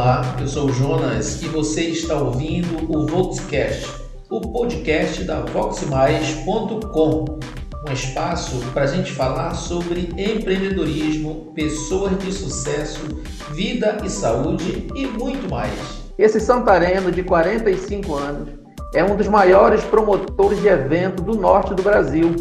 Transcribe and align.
Olá, 0.00 0.34
eu 0.40 0.48
sou 0.48 0.64
o 0.64 0.72
Jonas 0.72 1.42
e 1.42 1.48
você 1.48 1.82
está 1.82 2.14
ouvindo 2.14 2.90
o 2.90 3.06
Voxcast, 3.06 3.86
o 4.30 4.40
podcast 4.40 5.24
da 5.24 5.40
voxmais.com, 5.40 7.38
um 7.86 7.92
espaço 7.92 8.56
para 8.72 8.84
a 8.84 8.86
gente 8.86 9.12
falar 9.12 9.52
sobre 9.52 10.08
empreendedorismo, 10.16 11.52
pessoas 11.54 12.18
de 12.18 12.32
sucesso, 12.32 13.22
vida 13.50 13.98
e 14.02 14.08
saúde 14.08 14.88
e 14.94 15.06
muito 15.06 15.50
mais. 15.50 15.70
Esse 16.18 16.40
santareno 16.40 17.12
de 17.12 17.22
45 17.22 18.14
anos 18.14 18.48
é 18.94 19.04
um 19.04 19.14
dos 19.14 19.28
maiores 19.28 19.84
promotores 19.84 20.62
de 20.62 20.68
evento 20.68 21.22
do 21.22 21.34
norte 21.34 21.74
do 21.74 21.82
Brasil. 21.82 22.34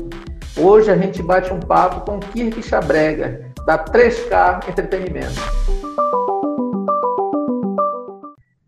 Hoje 0.55 0.89
a 0.89 0.95
gente 0.95 1.21
bate 1.21 1.51
um 1.51 1.59
papo 1.59 2.09
com 2.09 2.21
Kirk 2.21 2.63
Chabrega, 2.63 3.51
da 3.65 3.77
3K 3.77 4.69
Entretenimento. 4.69 5.41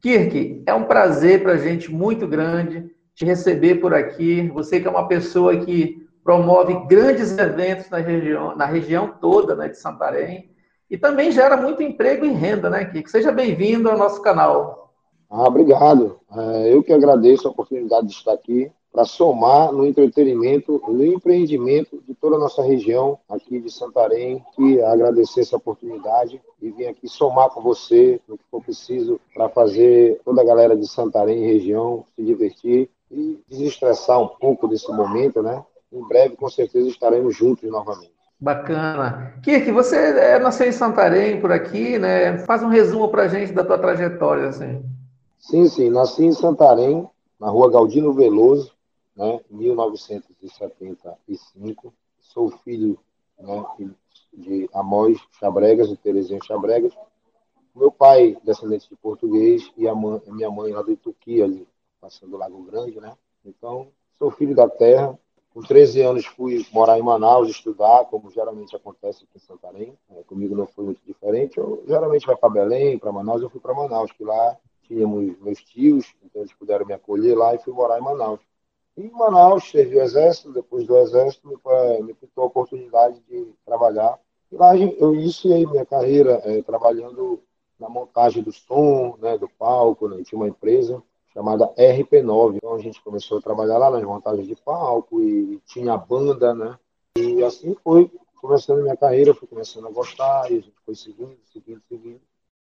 Kirk, 0.01 0.63
é 0.65 0.73
um 0.73 0.85
prazer 0.85 1.43
para 1.43 1.53
a 1.53 1.57
gente 1.57 1.91
muito 1.91 2.27
grande 2.27 2.89
te 3.13 3.23
receber 3.23 3.75
por 3.75 3.93
aqui. 3.93 4.49
Você 4.49 4.79
que 4.79 4.87
é 4.87 4.91
uma 4.91 5.07
pessoa 5.07 5.55
que 5.57 6.07
promove 6.23 6.87
grandes 6.87 7.37
eventos 7.37 7.89
na 7.89 7.99
região, 7.99 8.55
na 8.55 8.65
região 8.65 9.13
toda 9.21 9.55
né, 9.55 9.69
de 9.69 9.77
Santarém 9.77 10.49
e 10.89 10.97
também 10.97 11.31
gera 11.31 11.55
muito 11.55 11.83
emprego 11.83 12.25
e 12.25 12.31
renda, 12.31 12.69
né, 12.69 12.85
Kirk? 12.85 13.09
Seja 13.09 13.31
bem-vindo 13.31 13.89
ao 13.89 13.97
nosso 13.97 14.21
canal. 14.21 14.91
Ah, 15.29 15.47
obrigado. 15.47 16.19
É, 16.35 16.73
eu 16.73 16.83
que 16.83 16.91
agradeço 16.91 17.47
a 17.47 17.51
oportunidade 17.51 18.07
de 18.07 18.13
estar 18.13 18.33
aqui 18.33 18.71
para 18.91 19.05
somar 19.05 19.71
no 19.71 19.85
entretenimento, 19.85 20.81
no 20.87 21.05
empreendimento 21.05 22.01
de 22.05 22.13
toda 22.13 22.35
a 22.35 22.39
nossa 22.39 22.61
região 22.61 23.17
aqui 23.29 23.59
de 23.59 23.71
Santarém, 23.71 24.43
que 24.55 24.81
agradecer 24.81 25.41
essa 25.41 25.55
oportunidade 25.55 26.41
e 26.61 26.69
vim 26.69 26.85
aqui 26.85 27.07
somar 27.07 27.49
com 27.49 27.61
você 27.61 28.19
no 28.27 28.37
que 28.37 28.43
for 28.51 28.61
preciso 28.61 29.19
para 29.33 29.47
fazer 29.49 30.19
toda 30.25 30.41
a 30.41 30.45
galera 30.45 30.75
de 30.75 30.87
Santarém 30.87 31.43
e 31.43 31.53
região 31.53 32.03
se 32.15 32.23
divertir 32.23 32.89
e 33.09 33.39
desestressar 33.49 34.21
um 34.21 34.27
pouco 34.27 34.67
desse 34.67 34.91
momento, 34.91 35.41
né? 35.41 35.63
Em 35.91 36.07
breve, 36.07 36.35
com 36.35 36.49
certeza, 36.49 36.87
estaremos 36.87 37.35
juntos 37.35 37.69
novamente. 37.69 38.13
Bacana. 38.39 39.35
Kirk, 39.43 39.71
você 39.71 39.97
é, 39.97 40.39
nasceu 40.39 40.67
em 40.67 40.71
Santarém, 40.71 41.39
por 41.39 41.51
aqui, 41.51 41.99
né? 41.99 42.39
Faz 42.39 42.63
um 42.63 42.69
resumo 42.69 43.09
para 43.09 43.23
a 43.23 43.27
gente 43.27 43.53
da 43.53 43.63
tua 43.63 43.77
trajetória, 43.77 44.47
assim. 44.47 44.83
Sim, 45.37 45.67
sim. 45.67 45.89
Nasci 45.89 46.25
em 46.25 46.31
Santarém, 46.31 47.07
na 47.39 47.49
rua 47.49 47.69
Galdino 47.69 48.13
Veloso, 48.13 48.71
né, 49.21 49.39
1975. 49.51 51.93
Sou 52.19 52.49
filho 52.49 52.97
né, 53.39 53.63
de 54.33 54.67
Amós 54.73 55.19
Chabregas 55.39 55.89
e 55.89 55.97
Terezinha 55.97 56.39
Chabregas. 56.43 56.91
Meu 57.75 57.91
pai, 57.91 58.35
descendente 58.43 58.89
de 58.89 58.95
português, 58.95 59.71
e 59.77 59.83
mãe, 59.91 60.19
minha 60.27 60.49
mãe 60.49 60.73
lá 60.73 60.81
do 60.81 60.91
Ituqui, 60.91 61.39
ali, 61.41 61.65
passando 62.01 62.33
o 62.33 62.37
Lago 62.37 62.61
Grande, 62.63 62.99
né? 62.99 63.15
Então, 63.45 63.87
sou 64.17 64.31
filho 64.31 64.55
da 64.55 64.67
terra. 64.67 65.15
Com 65.53 65.61
13 65.61 66.01
anos 66.01 66.25
fui 66.25 66.65
morar 66.71 66.97
em 66.97 67.03
Manaus, 67.03 67.49
estudar, 67.49 68.05
como 68.05 68.31
geralmente 68.31 68.75
acontece 68.75 69.25
aqui 69.25 69.37
em 69.37 69.39
Santarém. 69.39 69.95
É, 70.09 70.23
comigo 70.23 70.55
não 70.55 70.65
foi 70.65 70.85
muito 70.85 71.01
diferente. 71.05 71.57
Eu 71.57 71.83
geralmente 71.85 72.25
vai 72.25 72.37
para 72.37 72.49
Belém, 72.49 72.97
para 72.97 73.11
Manaus. 73.11 73.41
Eu 73.41 73.49
fui 73.49 73.59
para 73.59 73.73
Manaus, 73.73 74.13
que 74.13 74.23
lá 74.23 74.57
tínhamos 74.83 75.37
meus 75.39 75.61
tios, 75.61 76.15
então 76.23 76.41
eles 76.41 76.53
puderam 76.53 76.85
me 76.85 76.93
acolher 76.93 77.37
lá 77.37 77.53
e 77.53 77.59
fui 77.59 77.73
morar 77.73 77.99
em 77.99 78.03
Manaus. 78.03 78.39
Em 78.97 79.09
Manaus, 79.09 79.69
servi 79.69 79.95
o 79.95 80.01
Exército, 80.01 80.51
depois 80.51 80.85
do 80.85 80.97
Exército, 80.97 81.47
me, 81.47 81.55
me 82.03 82.13
pintou 82.13 82.43
a 82.43 82.47
oportunidade 82.47 83.19
de 83.21 83.53
trabalhar. 83.65 84.19
E 84.51 84.55
lá 84.55 84.75
eu 84.75 85.15
iniciei 85.15 85.65
minha 85.65 85.85
carreira 85.85 86.41
é, 86.43 86.61
trabalhando 86.61 87.41
na 87.79 87.87
montagem 87.87 88.43
do 88.43 88.51
som, 88.51 89.15
né, 89.19 89.37
do 89.37 89.47
palco, 89.47 90.07
né, 90.07 90.21
tinha 90.23 90.37
uma 90.37 90.47
empresa 90.47 91.01
chamada 91.33 91.67
RP9. 91.75 92.57
Então 92.57 92.75
a 92.75 92.79
gente 92.79 93.01
começou 93.01 93.37
a 93.39 93.41
trabalhar 93.41 93.77
lá 93.77 93.89
nas 93.89 94.03
montagens 94.03 94.47
de 94.47 94.55
palco 94.55 95.21
e, 95.21 95.55
e 95.55 95.61
tinha 95.65 95.95
banda, 95.97 96.53
né? 96.53 96.77
E 97.17 97.43
assim 97.43 97.75
foi 97.83 98.11
começando 98.41 98.81
minha 98.81 98.97
carreira, 98.97 99.33
fui 99.33 99.47
começando 99.47 99.87
a 99.87 99.91
gostar 99.91 100.51
e 100.51 100.57
a 100.57 100.61
gente 100.61 100.75
foi 100.85 100.95
seguindo, 100.95 101.37
seguindo, 101.51 101.81
seguindo. 101.87 102.21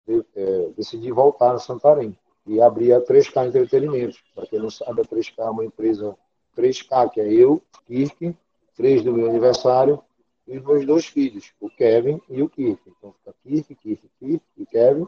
De, 0.06 0.24
é, 0.34 0.68
decidi 0.76 1.10
voltar 1.12 1.54
a 1.54 1.58
Santarém 1.58 2.16
e 2.46 2.60
abri 2.60 2.92
a 2.92 3.00
3K 3.00 3.48
Entretenimento. 3.48 4.18
Para 4.34 4.46
quem 4.46 4.58
não 4.58 4.70
sabe, 4.70 5.00
a 5.00 5.04
3K 5.04 5.34
é 5.38 5.50
uma 5.50 5.64
empresa 5.64 6.16
3K, 6.56 7.10
que 7.10 7.20
é 7.20 7.32
eu, 7.32 7.62
Kirk, 7.86 8.36
três 8.76 9.02
do 9.02 9.12
meu 9.12 9.28
aniversário, 9.28 10.02
e 10.46 10.58
os 10.58 10.64
meus 10.64 10.84
dois 10.84 11.06
filhos, 11.06 11.52
o 11.60 11.70
Kevin 11.70 12.20
e 12.28 12.42
o 12.42 12.48
Kirk. 12.48 12.80
Então 12.86 13.14
fica 13.18 13.34
Kirk, 13.42 13.74
Kirk, 13.76 14.10
Kirk 14.18 14.44
e 14.56 14.66
Kevin, 14.66 15.06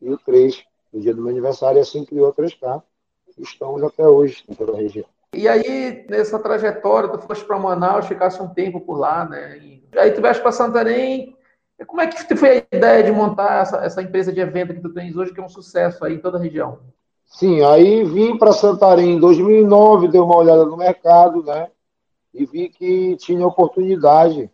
e 0.00 0.10
o 0.10 0.18
3 0.18 0.64
no 0.92 1.00
dia 1.00 1.14
do 1.14 1.22
meu 1.22 1.30
aniversário, 1.30 1.78
e 1.78 1.80
assim 1.80 2.04
criou 2.04 2.28
a 2.28 2.32
3K. 2.32 2.82
E 3.36 3.42
estamos 3.42 3.82
até 3.82 4.06
hoje 4.06 4.44
em 4.48 4.54
toda 4.54 4.72
a 4.72 4.76
região. 4.76 5.06
E 5.34 5.46
aí, 5.48 6.06
nessa 6.08 6.38
trajetória, 6.38 7.10
tu 7.10 7.18
foste 7.18 7.44
para 7.44 7.58
Manaus, 7.58 8.06
ficasse 8.06 8.40
um 8.40 8.48
tempo 8.48 8.80
por 8.80 8.96
lá, 8.96 9.28
né? 9.28 9.58
E 9.58 9.82
aí 9.98 10.10
tu 10.12 10.22
vais 10.22 10.38
para 10.38 10.52
Santarém. 10.52 11.35
Como 11.84 12.00
é 12.00 12.06
que 12.06 12.36
foi 12.36 12.66
a 12.70 12.76
ideia 12.76 13.02
de 13.02 13.12
montar 13.12 13.62
essa, 13.62 13.76
essa 13.84 14.02
empresa 14.02 14.32
de 14.32 14.40
evento 14.40 14.72
que 14.72 14.80
tu 14.80 14.92
tens 14.92 15.16
hoje, 15.16 15.32
que 15.32 15.40
é 15.40 15.44
um 15.44 15.48
sucesso 15.48 16.04
aí 16.04 16.14
em 16.14 16.18
toda 16.18 16.38
a 16.38 16.40
região? 16.40 16.78
Sim, 17.26 17.62
aí 17.64 18.04
vim 18.04 18.38
para 18.38 18.52
Santarém 18.52 19.14
em 19.14 19.20
2009, 19.20 20.08
dei 20.08 20.20
uma 20.20 20.36
olhada 20.36 20.64
no 20.64 20.76
mercado, 20.76 21.42
né? 21.42 21.68
E 22.32 22.46
vi 22.46 22.68
que 22.68 23.16
tinha 23.16 23.46
oportunidade, 23.46 24.50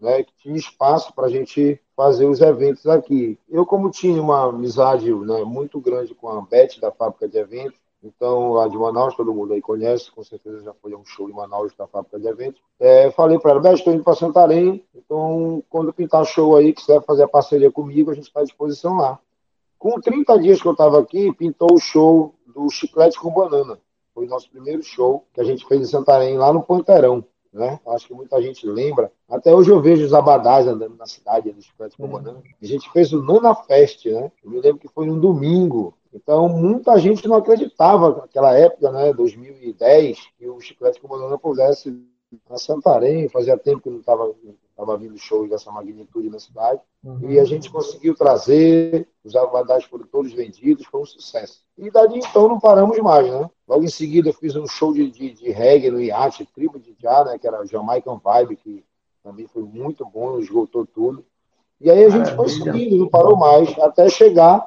né? 0.00 0.22
Que 0.24 0.32
tinha 0.36 0.56
espaço 0.56 1.14
para 1.14 1.26
a 1.26 1.30
gente 1.30 1.80
fazer 1.94 2.26
os 2.26 2.40
eventos 2.40 2.86
aqui. 2.86 3.38
Eu, 3.48 3.64
como 3.64 3.90
tinha 3.90 4.20
uma 4.20 4.48
amizade 4.48 5.12
né, 5.12 5.44
muito 5.44 5.80
grande 5.80 6.14
com 6.14 6.28
a 6.28 6.40
Beth 6.40 6.80
da 6.80 6.90
fábrica 6.90 7.28
de 7.28 7.38
eventos, 7.38 7.78
então, 8.04 8.52
lá 8.52 8.68
de 8.68 8.76
Manaus, 8.76 9.16
todo 9.16 9.32
mundo 9.32 9.54
aí 9.54 9.62
conhece, 9.62 10.12
com 10.12 10.22
certeza 10.22 10.62
já 10.62 10.74
foi 10.74 10.92
a 10.92 10.96
um 10.96 11.04
show 11.04 11.28
em 11.28 11.32
Manaus 11.32 11.74
da 11.74 11.86
fábrica 11.86 12.20
de 12.20 12.28
eventos. 12.28 12.60
É, 12.78 13.10
falei 13.10 13.38
para 13.38 13.52
ela, 13.52 13.60
Beth, 13.60 13.74
estou 13.74 13.94
indo 13.94 14.04
para 14.04 14.14
Santarém, 14.14 14.84
então 14.94 15.62
quando 15.70 15.92
pintar 15.92 16.24
show 16.26 16.54
aí, 16.54 16.74
quiser 16.74 17.02
fazer 17.02 17.22
a 17.22 17.28
parceria 17.28 17.70
comigo, 17.70 18.10
a 18.10 18.14
gente 18.14 18.26
está 18.26 18.40
à 18.40 18.44
disposição 18.44 18.96
lá. 18.96 19.18
Com 19.78 19.98
30 20.00 20.38
dias 20.38 20.60
que 20.60 20.68
eu 20.68 20.72
estava 20.72 21.00
aqui, 21.00 21.32
pintou 21.32 21.72
o 21.72 21.78
show 21.78 22.34
do 22.46 22.68
Chiclete 22.70 23.18
com 23.18 23.30
Banana. 23.32 23.78
Foi 24.14 24.26
o 24.26 24.28
nosso 24.28 24.50
primeiro 24.50 24.82
show 24.82 25.26
que 25.32 25.40
a 25.40 25.44
gente 25.44 25.66
fez 25.66 25.80
em 25.80 25.86
Santarém, 25.86 26.36
lá 26.36 26.52
no 26.52 26.62
Panteirão. 26.62 27.24
Né? 27.52 27.78
Acho 27.86 28.08
que 28.08 28.14
muita 28.14 28.40
gente 28.42 28.66
lembra. 28.66 29.12
Até 29.28 29.54
hoje 29.54 29.70
eu 29.70 29.80
vejo 29.80 30.04
os 30.04 30.12
abadás 30.12 30.66
andando 30.66 30.96
na 30.96 31.06
cidade 31.06 31.52
do 31.52 31.62
Chiclete 31.62 31.96
com 31.96 32.08
Banana. 32.08 32.42
A 32.60 32.66
gente 32.66 32.90
fez 32.90 33.12
o 33.12 33.22
Nona 33.22 33.54
Fest, 33.54 34.06
né? 34.06 34.32
Eu 34.42 34.50
me 34.50 34.60
lembro 34.60 34.80
que 34.80 34.88
foi 34.88 35.08
um 35.08 35.18
domingo. 35.18 35.94
Então, 36.14 36.48
muita 36.48 36.96
gente 36.98 37.26
não 37.26 37.36
acreditava 37.36 38.16
naquela 38.16 38.56
época, 38.56 38.90
né, 38.92 39.12
2010, 39.12 40.18
que 40.38 40.48
o 40.48 40.60
Chiclete 40.60 41.00
com 41.00 41.08
Banana 41.08 41.36
pudesse 41.36 41.90
na 42.48 42.56
Santarém, 42.56 43.28
fazia 43.28 43.58
tempo 43.58 43.80
que 43.80 43.90
não 43.90 43.98
estava 43.98 44.96
vindo 44.96 45.18
shows 45.18 45.50
dessa 45.50 45.70
magnitude 45.70 46.30
na 46.30 46.38
cidade, 46.38 46.80
uhum. 47.02 47.30
e 47.30 47.38
a 47.38 47.44
gente 47.44 47.70
conseguiu 47.70 48.14
trazer, 48.14 49.08
os 49.24 49.34
abadás 49.34 49.84
foram 49.84 50.06
todos 50.06 50.32
vendidos, 50.32 50.86
foi 50.86 51.00
um 51.00 51.06
sucesso. 51.06 51.60
E 51.76 51.90
dali 51.90 52.18
então 52.18 52.48
não 52.48 52.58
paramos 52.60 52.98
mais, 52.98 53.30
né? 53.30 53.50
Logo 53.66 53.84
em 53.84 53.88
seguida 53.88 54.28
eu 54.28 54.34
fiz 54.34 54.54
um 54.56 54.66
show 54.66 54.92
de, 54.92 55.10
de, 55.10 55.32
de 55.32 55.50
reggae 55.50 55.90
no 55.90 56.00
iate, 56.00 56.46
tribo 56.46 56.78
de 56.78 56.94
já, 56.98 57.24
né, 57.24 57.38
que 57.38 57.46
era 57.46 57.64
Jamaican 57.66 58.20
Vibe, 58.22 58.56
que 58.56 58.84
também 59.22 59.46
foi 59.46 59.62
muito 59.62 60.04
bom, 60.04 60.38
esgotou 60.38 60.86
tudo. 60.86 61.24
E 61.80 61.90
aí 61.90 62.04
a 62.04 62.08
gente 62.08 62.30
Maravilha. 62.30 62.36
foi 62.36 62.48
seguindo, 62.48 62.98
não 62.98 63.08
parou 63.08 63.36
mais, 63.36 63.76
até 63.78 64.08
chegar 64.08 64.66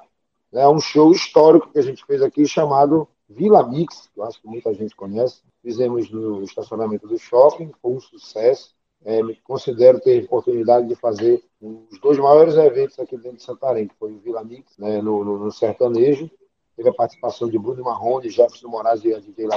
né, 0.52 0.64
a 0.64 0.70
um 0.70 0.80
show 0.80 1.12
histórico 1.12 1.72
que 1.72 1.80
a 1.80 1.84
gente 1.84 2.06
fez 2.06 2.22
aqui 2.22 2.48
chamado 2.48 3.08
Vila 3.30 3.68
Mix, 3.68 4.10
que 4.14 4.20
eu 4.20 4.24
acho 4.24 4.42
que 4.42 4.48
muita 4.48 4.74
gente 4.74 4.96
conhece. 4.96 5.42
Fizemos 5.62 6.10
no 6.10 6.44
estacionamento 6.44 7.08
do 7.08 7.18
shopping, 7.18 7.72
foi 7.82 7.92
um 7.92 8.00
sucesso. 8.00 8.76
É, 9.06 9.22
me 9.22 9.36
considero 9.36 10.00
ter 10.00 10.24
oportunidade 10.26 10.88
de 10.88 10.96
fazer 10.96 11.44
os 11.62 12.00
dois 12.00 12.18
maiores 12.18 12.56
eventos 12.56 12.98
aqui 13.00 13.16
dentro 13.16 13.38
de 13.38 13.44
Santarém, 13.44 13.88
que 13.88 13.96
foi 13.96 14.12
o 14.12 14.20
Vila 14.20 14.44
Mix, 14.44 14.78
né, 14.78 15.02
no, 15.02 15.24
no, 15.24 15.38
no, 15.38 15.52
sertanejo. 15.52 16.30
Teve 16.76 16.90
a 16.90 16.94
participação 16.94 17.50
de 17.50 17.58
Bruno 17.58 17.84
Marrone, 17.84 18.30
Jefferson 18.30 18.68
Moraes 18.68 19.04
e 19.04 19.14
a 19.14 19.20
DJ 19.20 19.48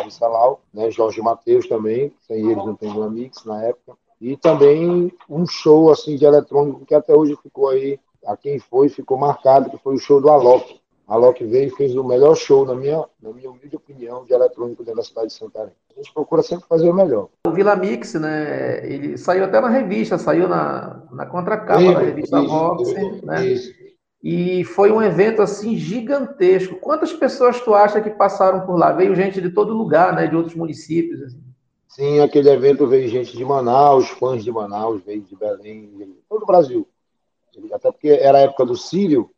né, 0.72 0.90
Jorge 0.90 1.20
Matheus 1.20 1.68
também, 1.68 2.12
sem 2.26 2.50
eles 2.50 2.64
não 2.64 2.74
tem 2.74 2.92
Vila 2.92 3.10
Mix 3.10 3.44
na 3.44 3.62
época. 3.62 3.96
E 4.20 4.36
também 4.36 5.12
um 5.28 5.46
show 5.46 5.90
assim 5.90 6.16
de 6.16 6.24
eletrônico 6.24 6.84
que 6.84 6.94
até 6.94 7.14
hoje 7.14 7.36
ficou 7.42 7.68
aí, 7.68 7.98
a 8.26 8.36
quem 8.36 8.58
foi, 8.58 8.88
ficou 8.88 9.16
marcado, 9.16 9.70
que 9.70 9.78
foi 9.78 9.94
o 9.94 9.98
show 9.98 10.20
do 10.20 10.28
Alok. 10.28 10.79
A 11.10 11.14
Alok 11.14 11.44
veio 11.44 11.66
e 11.66 11.70
fez 11.70 11.96
o 11.96 12.04
melhor 12.04 12.36
show, 12.36 12.64
na 12.64 12.72
minha, 12.72 13.04
na 13.20 13.32
minha 13.32 13.50
humilde 13.50 13.74
opinião, 13.74 14.24
de 14.24 14.32
eletrônico 14.32 14.84
dentro 14.84 15.00
da 15.00 15.04
cidade 15.04 15.26
de 15.26 15.32
Santarém. 15.32 15.72
A 15.90 15.94
gente 16.00 16.14
procura 16.14 16.40
sempre 16.40 16.68
fazer 16.68 16.88
o 16.88 16.94
melhor. 16.94 17.28
O 17.44 17.50
Vila 17.50 17.74
Mix, 17.74 18.14
né? 18.14 18.86
Ele 18.86 19.18
saiu 19.18 19.44
até 19.44 19.60
na 19.60 19.68
revista, 19.68 20.16
saiu 20.16 20.48
na, 20.48 21.02
na 21.10 21.26
contracapa 21.26 21.82
da 21.82 21.98
revista 21.98 22.38
Rox, 22.38 22.94
né? 23.24 23.44
Isso. 23.44 23.72
E 24.22 24.62
foi 24.62 24.92
um 24.92 25.02
evento 25.02 25.42
assim 25.42 25.74
gigantesco. 25.74 26.76
Quantas 26.76 27.12
pessoas 27.12 27.60
tu 27.60 27.74
acha 27.74 28.00
que 28.00 28.10
passaram 28.10 28.64
por 28.64 28.78
lá? 28.78 28.92
Veio 28.92 29.16
gente 29.16 29.40
de 29.40 29.50
todo 29.50 29.74
lugar, 29.74 30.14
né? 30.14 30.28
De 30.28 30.36
outros 30.36 30.54
municípios. 30.54 31.22
Assim. 31.22 31.42
Sim, 31.88 32.20
aquele 32.20 32.50
evento 32.50 32.86
veio 32.86 33.08
gente 33.08 33.36
de 33.36 33.44
Manaus, 33.44 34.08
fãs 34.10 34.44
de 34.44 34.52
Manaus, 34.52 35.02
veio 35.02 35.22
de 35.22 35.34
Belém, 35.34 35.90
de 35.96 36.06
todo 36.28 36.44
o 36.44 36.46
Brasil. 36.46 36.86
Até 37.72 37.90
porque 37.90 38.10
era 38.10 38.38
a 38.38 38.42
época 38.42 38.64
do 38.64 38.76
Sírio, 38.76 39.28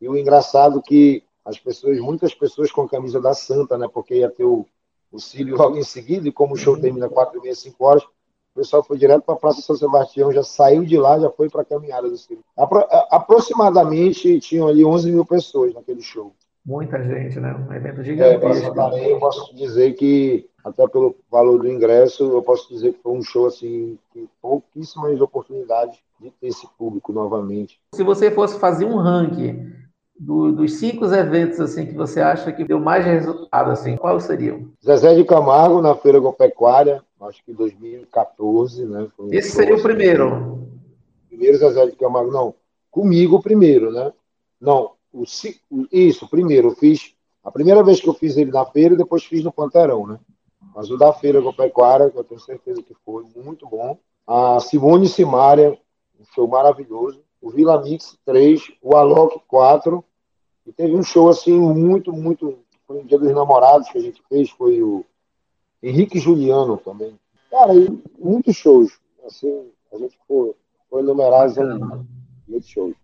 e 0.00 0.08
o 0.08 0.16
engraçado 0.16 0.78
é 0.78 0.82
que 0.82 1.24
as 1.44 1.58
pessoas, 1.58 1.98
muitas 1.98 2.34
pessoas 2.34 2.70
com 2.70 2.82
a 2.82 2.88
camisa 2.88 3.20
da 3.20 3.34
Santa, 3.34 3.76
né? 3.76 3.88
Porque 3.92 4.16
ia 4.16 4.30
ter 4.30 4.44
o, 4.44 4.66
o 5.12 5.18
Círio 5.18 5.56
logo 5.56 5.76
em 5.76 5.82
seguida, 5.82 6.28
e 6.28 6.32
como 6.32 6.54
o 6.54 6.56
show 6.56 6.78
termina 6.78 7.08
4 7.08 7.38
e 7.38 7.42
meia, 7.42 7.54
5 7.54 7.84
horas, 7.84 8.02
o 8.02 8.58
pessoal 8.58 8.82
foi 8.82 8.98
direto 8.98 9.22
para 9.22 9.34
a 9.34 9.38
Praça 9.38 9.60
São 9.60 9.76
Sebastião, 9.76 10.32
já 10.32 10.42
saiu 10.42 10.84
de 10.84 10.96
lá, 10.96 11.18
já 11.18 11.30
foi 11.30 11.48
para 11.48 11.62
a 11.62 11.64
caminhada 11.64 12.08
do 12.08 12.16
Círio. 12.16 12.44
Apro 12.56 12.84
aproximadamente 13.10 14.40
tinham 14.40 14.68
ali 14.68 14.84
11 14.84 15.12
mil 15.12 15.24
pessoas 15.24 15.74
naquele 15.74 16.02
show. 16.02 16.32
Muita 16.64 17.02
gente, 17.02 17.40
né? 17.40 17.54
Um 17.54 17.72
evento 17.72 18.00
é, 18.00 18.04
gigantesco. 18.04 18.80
É, 18.80 19.12
eu 19.12 19.18
posso 19.18 19.54
dizer 19.54 19.94
que, 19.94 20.48
até 20.62 20.86
pelo 20.86 21.16
valor 21.30 21.60
do 21.60 21.68
ingresso, 21.68 22.24
eu 22.24 22.42
posso 22.42 22.68
dizer 22.68 22.92
que 22.92 23.02
foi 23.02 23.12
um 23.12 23.22
show 23.22 23.46
assim, 23.46 23.98
com 24.12 24.26
pouquíssimas 24.42 25.18
oportunidades 25.20 25.98
de 26.20 26.30
ter 26.30 26.48
esse 26.48 26.66
público 26.76 27.12
novamente. 27.12 27.80
Se 27.94 28.02
você 28.02 28.30
fosse 28.30 28.58
fazer 28.58 28.84
um 28.84 28.96
ranking 28.96 29.72
do, 30.20 30.52
dos 30.52 30.74
cinco 30.74 31.06
eventos 31.06 31.58
assim 31.58 31.86
que 31.86 31.94
você 31.94 32.20
acha 32.20 32.52
que 32.52 32.62
deu 32.62 32.78
mais 32.78 33.06
resultado, 33.06 33.70
assim, 33.70 33.96
quais 33.96 34.22
seriam? 34.24 34.70
Zezé 34.84 35.14
de 35.14 35.24
Camargo 35.24 35.80
na 35.80 35.94
Feira 35.94 36.18
Agropecuária, 36.18 37.02
acho 37.22 37.42
que 37.42 37.54
2014, 37.54 38.84
né? 38.84 39.08
Esse 39.30 39.52
seria 39.52 39.74
o 39.74 39.82
primeiro. 39.82 40.68
Primeiro 41.26 41.56
Zezé 41.56 41.86
de 41.86 41.96
Camargo, 41.96 42.30
não. 42.30 42.54
Comigo 42.90 43.42
primeiro, 43.42 43.90
né? 43.90 44.12
Não, 44.60 44.92
o, 45.10 45.24
isso, 45.90 46.28
primeiro, 46.28 46.68
eu 46.68 46.76
fiz. 46.76 47.14
A 47.42 47.50
primeira 47.50 47.82
vez 47.82 47.98
que 47.98 48.08
eu 48.08 48.12
fiz 48.12 48.36
ele 48.36 48.50
na 48.50 48.66
feira, 48.66 48.94
depois 48.94 49.24
fiz 49.24 49.42
no 49.42 49.50
Panterão, 49.50 50.06
né? 50.06 50.18
Mas 50.74 50.90
o 50.90 50.98
da 50.98 51.14
feira 51.14 51.38
agropecuária, 51.38 52.10
que 52.10 52.18
eu 52.18 52.24
tenho 52.24 52.40
certeza 52.40 52.82
que 52.82 52.94
foi 53.06 53.24
muito 53.34 53.66
bom. 53.66 53.96
A 54.26 54.60
Simone 54.60 55.08
Simária, 55.08 55.78
um 56.20 56.24
show 56.34 56.46
maravilhoso. 56.46 57.22
O 57.40 57.48
Vila 57.48 57.80
Mix 57.80 58.18
3, 58.26 58.70
o 58.82 58.94
Alok 58.94 59.40
4 59.48 60.04
e 60.66 60.72
teve 60.72 60.94
um 60.94 61.02
show 61.02 61.28
assim 61.28 61.58
muito, 61.58 62.12
muito. 62.12 62.58
Foi 62.86 63.00
o 63.00 63.04
Dia 63.04 63.18
dos 63.18 63.32
Namorados 63.32 63.88
que 63.88 63.98
a 63.98 64.00
gente 64.00 64.22
fez, 64.28 64.50
foi 64.50 64.82
o 64.82 65.04
Henrique 65.82 66.18
Juliano 66.18 66.76
também. 66.76 67.18
Cara, 67.50 67.74
e 67.74 67.88
muitos 68.18 68.56
shows. 68.56 68.98
Assim, 69.26 69.70
a 69.92 69.96
gente 69.98 70.18
foi, 70.26 70.54
foi 70.88 71.02
numerar 71.02 71.48
muitos 72.48 72.68
shows. 72.68 72.94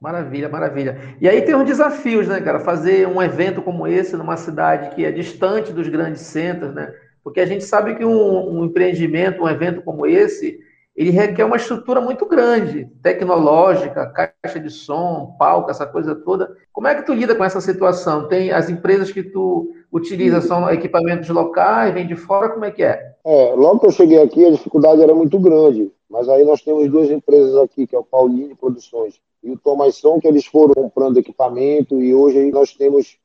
Maravilha, 0.00 0.48
maravilha. 0.48 1.16
E 1.20 1.28
aí 1.28 1.42
tem 1.42 1.54
uns 1.54 1.64
desafios, 1.64 2.28
né, 2.28 2.40
cara? 2.40 2.60
Fazer 2.60 3.08
um 3.08 3.22
evento 3.22 3.62
como 3.62 3.86
esse 3.86 4.16
numa 4.16 4.36
cidade 4.36 4.94
que 4.94 5.04
é 5.04 5.10
distante 5.10 5.72
dos 5.72 5.88
grandes 5.88 6.20
centros, 6.22 6.74
né? 6.74 6.94
Porque 7.22 7.40
a 7.40 7.46
gente 7.46 7.64
sabe 7.64 7.94
que 7.94 8.04
um, 8.04 8.58
um 8.58 8.64
empreendimento, 8.66 9.42
um 9.42 9.48
evento 9.48 9.80
como 9.80 10.06
esse, 10.06 10.60
ele 10.96 11.10
requer 11.10 11.44
uma 11.44 11.56
estrutura 11.56 12.00
muito 12.00 12.24
grande, 12.26 12.88
tecnológica, 13.02 14.06
caixa 14.06 14.60
de 14.60 14.70
som, 14.70 15.34
palco, 15.38 15.70
essa 15.70 15.84
coisa 15.84 16.14
toda. 16.14 16.56
Como 16.72 16.86
é 16.86 16.94
que 16.94 17.02
tu 17.02 17.12
lida 17.12 17.34
com 17.34 17.44
essa 17.44 17.60
situação? 17.60 18.28
Tem 18.28 18.52
as 18.52 18.70
empresas 18.70 19.10
que 19.10 19.22
tu 19.22 19.74
utiliza 19.90 20.40
são 20.40 20.70
equipamentos 20.70 21.28
locais, 21.28 21.92
vem 21.92 22.06
de 22.06 22.14
fora, 22.14 22.50
como 22.50 22.64
é 22.64 22.70
que 22.70 22.84
é? 22.84 23.12
É, 23.24 23.54
logo 23.54 23.80
que 23.80 23.86
eu 23.86 23.92
cheguei 23.92 24.22
aqui 24.22 24.44
a 24.46 24.50
dificuldade 24.50 25.02
era 25.02 25.14
muito 25.14 25.38
grande, 25.38 25.90
mas 26.08 26.28
aí 26.28 26.44
nós 26.44 26.62
temos 26.62 26.88
duas 26.88 27.10
empresas 27.10 27.56
aqui, 27.56 27.86
que 27.86 27.96
é 27.96 27.98
o 27.98 28.04
Paulinho 28.04 28.56
Produções 28.56 29.20
e 29.42 29.50
o 29.50 29.58
Tomasson, 29.58 30.20
que 30.20 30.28
eles 30.28 30.46
foram 30.46 30.74
comprando 30.74 31.18
equipamento 31.18 32.00
e 32.00 32.14
hoje 32.14 32.50
nós 32.52 32.72
temos 32.72 33.18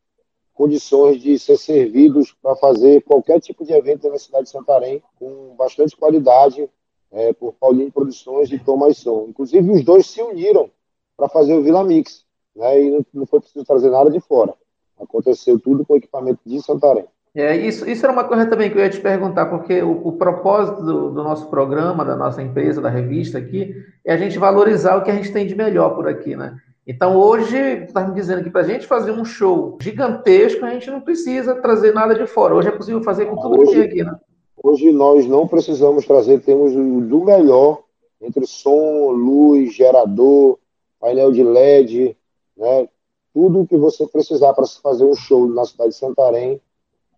condições 0.53 1.21
de 1.21 1.39
ser 1.39 1.57
servidos 1.57 2.35
para 2.41 2.55
fazer 2.55 3.01
qualquer 3.03 3.39
tipo 3.39 3.63
de 3.63 3.73
evento 3.73 4.09
na 4.09 4.17
cidade 4.17 4.45
de 4.45 4.49
Santarém 4.49 5.01
com 5.17 5.55
bastante 5.55 5.95
qualidade 5.95 6.69
é, 7.11 7.33
por 7.33 7.53
Paulinho 7.53 7.91
Produções 7.91 8.51
e 8.51 8.59
Thomas 8.59 8.97
Som. 8.97 9.27
Inclusive, 9.29 9.71
os 9.71 9.83
dois 9.83 10.07
se 10.07 10.21
uniram 10.21 10.69
para 11.17 11.27
fazer 11.27 11.53
o 11.53 11.61
Vila 11.61 11.83
Mix, 11.83 12.23
né, 12.55 12.81
e 12.81 12.89
não, 12.89 13.05
não, 13.13 13.25
foi 13.25 13.39
preciso 13.39 13.65
trazer 13.65 13.89
nada 13.89 14.09
de 14.09 14.19
fora. 14.19 14.53
Aconteceu 14.99 15.59
tudo 15.59 15.85
com 15.85 15.95
equipamento 15.95 16.39
de 16.45 16.61
Santarém. 16.61 17.05
É, 17.35 17.55
isso, 17.55 17.87
isso 17.87 18.05
era 18.05 18.11
uma 18.11 18.23
coisa 18.23 18.45
também 18.47 18.71
que 18.71 18.77
eu 18.77 18.81
ia 18.81 18.89
te 18.89 18.99
perguntar, 18.99 19.45
porque 19.45 19.81
o, 19.81 20.07
o 20.07 20.13
propósito 20.13 20.81
do, 20.81 21.11
do, 21.11 21.23
nosso 21.23 21.47
programa, 21.47 22.03
da 22.03 22.15
nossa 22.15 22.41
empresa, 22.41 22.81
da 22.81 22.89
revista 22.89 23.37
aqui, 23.37 23.75
é 24.03 24.13
a 24.13 24.17
gente 24.17 24.39
valorizar 24.39 24.95
o 24.97 25.03
que 25.03 25.11
a 25.11 25.15
gente 25.15 25.31
tem 25.31 25.45
de 25.45 25.55
melhor 25.55 25.95
por 25.95 26.07
aqui, 26.07 26.35
né? 26.35 26.57
Então, 26.87 27.15
hoje, 27.15 27.55
está 27.55 28.07
me 28.07 28.15
dizendo 28.15 28.43
que 28.43 28.49
para 28.49 28.61
a 28.61 28.63
gente 28.63 28.87
fazer 28.87 29.11
um 29.11 29.23
show 29.23 29.77
gigantesco, 29.79 30.65
a 30.65 30.71
gente 30.71 30.89
não 30.89 31.01
precisa 31.01 31.53
trazer 31.53 31.93
nada 31.93 32.15
de 32.15 32.25
fora. 32.25 32.55
Hoje 32.55 32.69
é 32.69 32.71
possível 32.71 33.03
fazer 33.03 33.27
com 33.27 33.35
tudo 33.35 33.61
hoje, 33.61 33.73
que 33.73 33.77
tem 33.77 33.83
aqui, 33.83 34.03
né? 34.03 34.19
Hoje 34.61 34.91
nós 34.91 35.25
não 35.25 35.47
precisamos 35.47 36.05
trazer, 36.05 36.41
temos 36.41 36.73
do 36.73 37.23
melhor 37.23 37.81
entre 38.21 38.45
som, 38.45 39.09
luz, 39.11 39.73
gerador, 39.73 40.57
painel 40.99 41.31
de 41.31 41.41
LED, 41.41 42.17
né? 42.57 42.89
tudo 43.33 43.65
que 43.65 43.77
você 43.77 44.05
precisar 44.05 44.53
para 44.53 44.67
fazer 44.67 45.05
um 45.05 45.15
show 45.15 45.47
na 45.47 45.65
cidade 45.65 45.91
de 45.91 45.95
Santarém, 45.95 46.61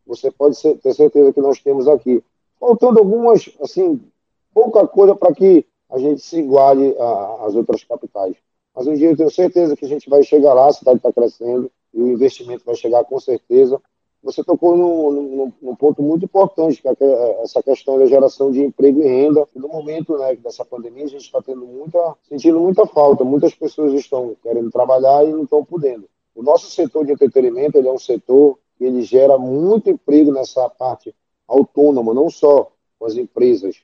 você 0.06 0.30
pode 0.30 0.56
ter 0.78 0.94
certeza 0.94 1.34
que 1.34 1.42
nós 1.42 1.60
temos 1.60 1.88
aqui. 1.88 2.24
Faltando 2.60 3.00
algumas, 3.00 3.50
assim, 3.60 4.00
pouca 4.54 4.88
coisa 4.88 5.16
para 5.16 5.34
que 5.34 5.66
a 5.90 5.98
gente 5.98 6.22
se 6.22 6.38
iguale 6.38 6.96
às 7.44 7.56
outras 7.56 7.84
capitais. 7.84 8.36
Mas 8.76 8.86
um 8.86 8.94
dia 8.94 9.10
eu 9.10 9.18
tenho 9.18 9.32
certeza 9.32 9.76
que 9.76 9.86
a 9.86 9.88
gente 9.88 10.08
vai 10.10 10.22
chegar 10.24 10.54
lá, 10.54 10.68
a 10.68 10.74
cidade 10.74 10.98
está 10.98 11.12
crescendo, 11.12 11.72
e 11.92 12.02
o 12.02 12.08
investimento 12.08 12.64
vai 12.64 12.76
chegar 12.76 13.04
com 13.04 13.20
certeza 13.20 13.82
você 14.24 14.44
tocou 14.44 14.78
num, 14.78 15.52
num, 15.62 15.76
ponto 15.76 16.02
muito 16.04 16.26
importante, 16.26 16.82
que 16.82 16.88
é, 16.88 16.96
é 17.00 17.42
essa 17.42 17.62
questão 17.64 17.98
da 17.98 18.06
geração 18.06 18.52
de 18.52 18.64
emprego 18.64 19.02
e 19.02 19.08
renda. 19.08 19.48
No 19.56 19.68
momento 19.68 20.18
né, 20.18 20.36
dessa 20.36 20.64
pandemia, 20.64 21.06
a 21.06 21.10
gente 21.10 21.26
está 21.26 21.42
tendo 21.42 21.66
muita, 21.66 22.16
sentindo 22.30 22.60
muita 22.60 22.86
falta. 22.86 23.24
Muitas 23.24 23.56
pessoas 23.56 23.94
estão 23.94 24.36
querendo 24.44 24.70
trabalhar 24.70 25.26
e 25.26 25.32
não 25.32 25.44
estão 25.44 25.66
podendo. 25.66 26.08
O 26.36 26.44
nosso 26.44 26.70
setor 26.70 27.06
de 27.06 27.14
entretenimento 27.14 27.78
ele 27.78 27.88
é 27.88 27.92
um 27.92 27.98
setor 27.98 28.60
que 28.78 28.86
ele 28.86 29.02
gera 29.02 29.38
muito 29.38 29.90
emprego 29.90 30.32
nessa 30.32 30.70
parte 30.70 31.14
autônoma, 31.48 32.14
não 32.14 32.30
só 32.30 32.72
com 32.98 33.06
as 33.06 33.16
empresas, 33.16 33.82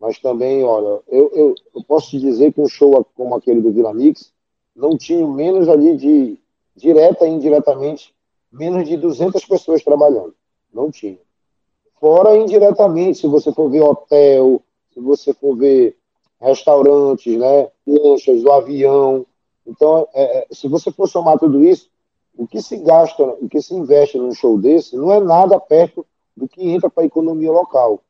mas 0.00 0.18
também, 0.18 0.64
olha, 0.64 1.00
eu, 1.08 1.30
eu, 1.34 1.54
eu 1.74 1.84
posso 1.84 2.10
te 2.10 2.18
dizer 2.18 2.52
que 2.52 2.60
um 2.60 2.68
show 2.68 3.04
como 3.14 3.34
aquele 3.34 3.60
do 3.60 3.72
Vila 3.72 3.92
Mix 3.92 4.32
não 4.74 4.96
tinha 4.96 5.26
menos 5.26 5.68
ali 5.68 5.96
de 5.96 6.38
direta 6.74 7.26
e 7.26 7.30
indiretamente 7.30 8.14
menos 8.52 8.88
de 8.88 8.96
200 8.96 9.44
pessoas 9.46 9.82
trabalhando. 9.82 10.34
Não 10.72 10.90
tinha. 10.90 11.18
Fora 11.98 12.36
indiretamente, 12.36 13.18
se 13.18 13.26
você 13.26 13.52
for 13.52 13.70
ver 13.70 13.82
hotel, 13.82 14.62
se 14.92 15.00
você 15.00 15.32
for 15.32 15.56
ver 15.56 15.96
restaurantes, 16.40 17.38
né, 17.38 17.68
lanchas 17.86 18.42
do 18.42 18.50
avião. 18.50 19.24
Então, 19.66 20.08
é, 20.12 20.38
é, 20.38 20.46
se 20.50 20.66
você 20.66 20.90
for 20.90 21.08
somar 21.08 21.38
tudo 21.38 21.62
isso, 21.64 21.88
o 22.36 22.46
que 22.46 22.60
se 22.60 22.76
gasta, 22.78 23.22
o 23.22 23.48
que 23.48 23.62
se 23.62 23.74
investe 23.74 24.18
num 24.18 24.34
show 24.34 24.58
desse, 24.58 24.96
não 24.96 25.12
é 25.12 25.20
nada 25.20 25.60
perto 25.60 26.04
do 26.36 26.48
que 26.48 26.68
entra 26.68 26.90
para 26.90 27.04
a 27.04 27.06
economia 27.06 27.52
local. 27.52 28.02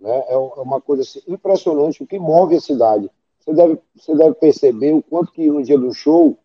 Né? 0.00 0.24
É, 0.28 0.34
é 0.34 0.36
uma 0.36 0.80
coisa 0.80 1.02
assim, 1.02 1.20
impressionante 1.28 2.02
o 2.02 2.06
que 2.06 2.18
move 2.18 2.56
a 2.56 2.60
cidade. 2.60 3.10
Você 3.38 3.52
deve, 3.52 3.78
você 3.94 4.14
deve 4.16 4.34
perceber 4.34 4.92
o 4.92 5.02
quanto 5.02 5.30
que 5.30 5.48
no 5.48 5.62
dia 5.62 5.78
do 5.78 5.92
show, 5.92 6.36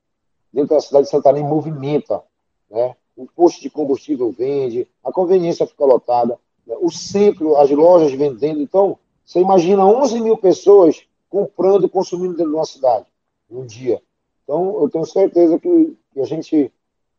dentro 0.53 0.75
da 0.75 0.81
cidade 0.81 1.05
de 1.05 1.11
Santarém, 1.11 1.43
movimenta. 1.43 2.21
Né? 2.69 2.95
O 3.23 3.27
posto 3.35 3.61
de 3.61 3.69
combustível 3.69 4.31
vende, 4.31 4.87
a 5.03 5.11
conveniência 5.11 5.67
fica 5.67 5.85
lotada, 5.85 6.39
né? 6.65 6.75
o 6.81 6.89
centro, 6.89 7.55
as 7.55 7.69
lojas 7.69 8.11
vendendo. 8.13 8.61
Então, 8.61 8.97
você 9.23 9.39
imagina 9.39 9.85
11 9.85 10.19
mil 10.21 10.37
pessoas 10.37 11.03
comprando 11.29 11.85
e 11.85 11.89
consumindo 11.89 12.35
dentro 12.35 12.51
de 12.51 12.57
uma 12.57 12.65
cidade, 12.65 13.05
num 13.49 13.65
dia. 13.65 14.01
Então, 14.43 14.81
eu 14.81 14.89
tenho 14.89 15.05
certeza 15.05 15.59
que, 15.59 15.95
que 16.13 16.19
a 16.19 16.25
gente 16.25 16.71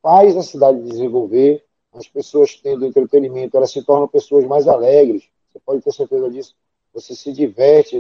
faz 0.03 0.37
a 0.37 0.43
cidade 0.43 0.83
desenvolver, 0.83 1.65
as 1.93 2.09
pessoas 2.09 2.57
tendo 2.57 2.85
entretenimento, 2.85 3.57
elas 3.57 3.71
se 3.71 3.83
tornam 3.85 4.09
pessoas 4.09 4.45
mais 4.45 4.67
alegres, 4.67 5.23
você 5.53 5.61
pode 5.61 5.83
ter 5.83 5.93
certeza 5.93 6.31
disso. 6.31 6.55
Você 6.93 7.15
se 7.15 7.33
diverte, 7.33 7.99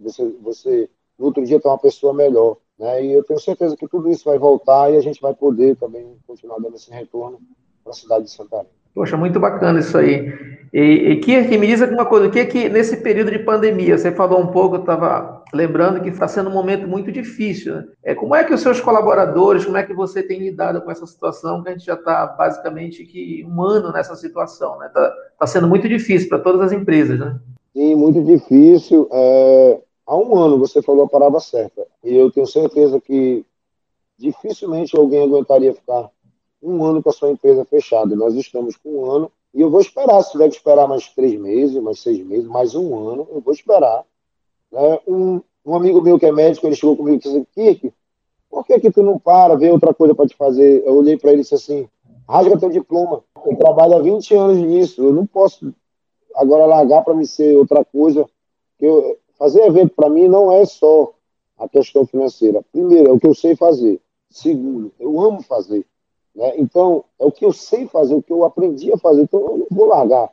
você, 0.00 0.28
você 0.40 0.90
no 1.18 1.26
outro 1.26 1.44
dia 1.44 1.58
está 1.58 1.68
uma 1.68 1.78
pessoa 1.78 2.12
melhor. 2.12 2.56
Né? 2.82 3.04
E 3.04 3.12
eu 3.12 3.22
tenho 3.22 3.38
certeza 3.38 3.76
que 3.76 3.86
tudo 3.86 4.10
isso 4.10 4.24
vai 4.24 4.36
voltar 4.38 4.92
e 4.92 4.96
a 4.96 5.00
gente 5.00 5.22
vai 5.22 5.32
poder 5.32 5.76
também 5.76 6.16
continuar 6.26 6.58
dando 6.58 6.74
esse 6.74 6.90
retorno 6.90 7.38
para 7.84 7.92
a 7.92 7.94
cidade 7.94 8.24
de 8.24 8.30
Santarém. 8.32 8.66
Poxa, 8.92 9.16
muito 9.16 9.38
bacana 9.38 9.78
isso 9.78 9.96
aí. 9.96 10.32
E, 10.72 10.80
e 10.80 11.16
Kirk, 11.20 11.56
me 11.56 11.66
diz 11.66 11.80
alguma 11.80 12.04
coisa, 12.04 12.26
o 12.26 12.30
que 12.30 12.40
é 12.40 12.44
que 12.44 12.68
nesse 12.68 12.96
período 12.98 13.30
de 13.30 13.38
pandemia, 13.38 13.96
você 13.96 14.10
falou 14.10 14.40
um 14.40 14.48
pouco, 14.48 14.76
eu 14.76 14.80
estava 14.80 15.44
lembrando 15.54 16.00
que 16.00 16.08
está 16.08 16.26
sendo 16.26 16.50
um 16.50 16.52
momento 16.52 16.86
muito 16.88 17.12
difícil. 17.12 17.74
Né? 17.76 17.84
É, 18.02 18.14
como 18.14 18.34
é 18.34 18.42
que 18.42 18.52
os 18.52 18.60
seus 18.60 18.80
colaboradores, 18.80 19.64
como 19.64 19.76
é 19.76 19.82
que 19.84 19.94
você 19.94 20.22
tem 20.22 20.40
lidado 20.40 20.82
com 20.82 20.90
essa 20.90 21.06
situação, 21.06 21.62
que 21.62 21.68
a 21.68 21.72
gente 21.72 21.86
já 21.86 21.94
está 21.94 22.26
basicamente 22.26 23.04
que 23.04 23.46
um 23.48 23.62
ano 23.62 23.92
nessa 23.92 24.16
situação, 24.16 24.78
né? 24.78 24.88
Está 24.88 25.12
tá 25.38 25.46
sendo 25.46 25.68
muito 25.68 25.88
difícil 25.88 26.28
para 26.28 26.40
todas 26.40 26.60
as 26.60 26.72
empresas, 26.72 27.18
né? 27.18 27.38
Sim, 27.74 27.94
muito 27.94 28.22
difícil. 28.22 29.08
É, 29.10 29.80
há 30.06 30.16
um 30.16 30.36
ano 30.36 30.58
você 30.58 30.82
falou 30.82 31.04
a 31.04 31.08
palavra 31.08 31.40
certa. 31.40 31.86
E 32.02 32.14
eu 32.14 32.30
tenho 32.30 32.46
certeza 32.46 33.00
que 33.00 33.44
dificilmente 34.18 34.96
alguém 34.96 35.22
aguentaria 35.22 35.74
ficar 35.74 36.10
um 36.62 36.84
ano 36.84 37.02
com 37.02 37.10
a 37.10 37.12
sua 37.12 37.30
empresa 37.30 37.64
fechada. 37.64 38.14
Nós 38.14 38.34
estamos 38.34 38.76
com 38.76 38.90
um 38.90 39.10
ano 39.10 39.32
e 39.52 39.60
eu 39.60 39.70
vou 39.70 39.80
esperar. 39.80 40.22
Se 40.22 40.32
tiver 40.32 40.48
que 40.48 40.56
esperar 40.56 40.86
mais 40.86 41.08
três 41.08 41.38
meses, 41.38 41.82
mais 41.82 42.00
seis 42.00 42.24
meses, 42.24 42.46
mais 42.46 42.74
um 42.74 43.08
ano, 43.08 43.28
eu 43.30 43.40
vou 43.40 43.52
esperar. 43.52 44.04
Né? 44.70 45.00
Um, 45.06 45.40
um 45.64 45.74
amigo 45.74 46.00
meu 46.00 46.18
que 46.18 46.26
é 46.26 46.32
médico, 46.32 46.66
ele 46.66 46.76
chegou 46.76 46.96
comigo 46.96 47.16
e 47.16 47.18
disse: 47.18 47.46
Kiki, 47.54 47.92
por 48.48 48.64
que, 48.64 48.78
que 48.80 48.90
tu 48.90 49.02
não 49.02 49.18
para, 49.18 49.56
vê 49.56 49.70
outra 49.70 49.92
coisa 49.92 50.14
para 50.14 50.26
te 50.26 50.36
fazer? 50.36 50.82
Eu 50.86 50.96
olhei 50.96 51.16
para 51.16 51.30
ele 51.30 51.40
e 51.40 51.42
disse 51.42 51.54
assim: 51.54 51.88
rasga 52.28 52.58
teu 52.58 52.70
diploma. 52.70 53.22
Eu 53.44 53.56
trabalho 53.56 53.96
há 53.96 54.00
20 54.00 54.34
anos 54.34 54.58
nisso, 54.58 55.02
eu 55.02 55.12
não 55.12 55.26
posso 55.26 55.74
agora 56.34 56.66
largar 56.66 57.02
para 57.02 57.14
me 57.14 57.26
ser 57.26 57.56
outra 57.56 57.84
coisa. 57.84 58.26
Eu, 58.80 59.18
fazer 59.42 59.62
evento 59.62 59.92
para 59.96 60.08
mim 60.08 60.28
não 60.28 60.52
é 60.52 60.64
só 60.64 61.12
a 61.58 61.68
questão 61.68 62.06
financeira. 62.06 62.62
Primeiro, 62.70 63.08
é 63.08 63.12
o 63.12 63.18
que 63.18 63.26
eu 63.26 63.34
sei 63.34 63.56
fazer. 63.56 64.00
Segundo, 64.30 64.92
eu 65.00 65.20
amo 65.20 65.42
fazer. 65.42 65.84
Né? 66.32 66.52
Então, 66.58 67.04
é 67.18 67.24
o 67.24 67.32
que 67.32 67.44
eu 67.44 67.52
sei 67.52 67.88
fazer, 67.88 68.14
o 68.14 68.22
que 68.22 68.32
eu 68.32 68.44
aprendi 68.44 68.92
a 68.92 68.98
fazer. 68.98 69.22
Então, 69.22 69.40
eu 69.40 69.58
não 69.58 69.66
vou 69.68 69.86
largar 69.86 70.30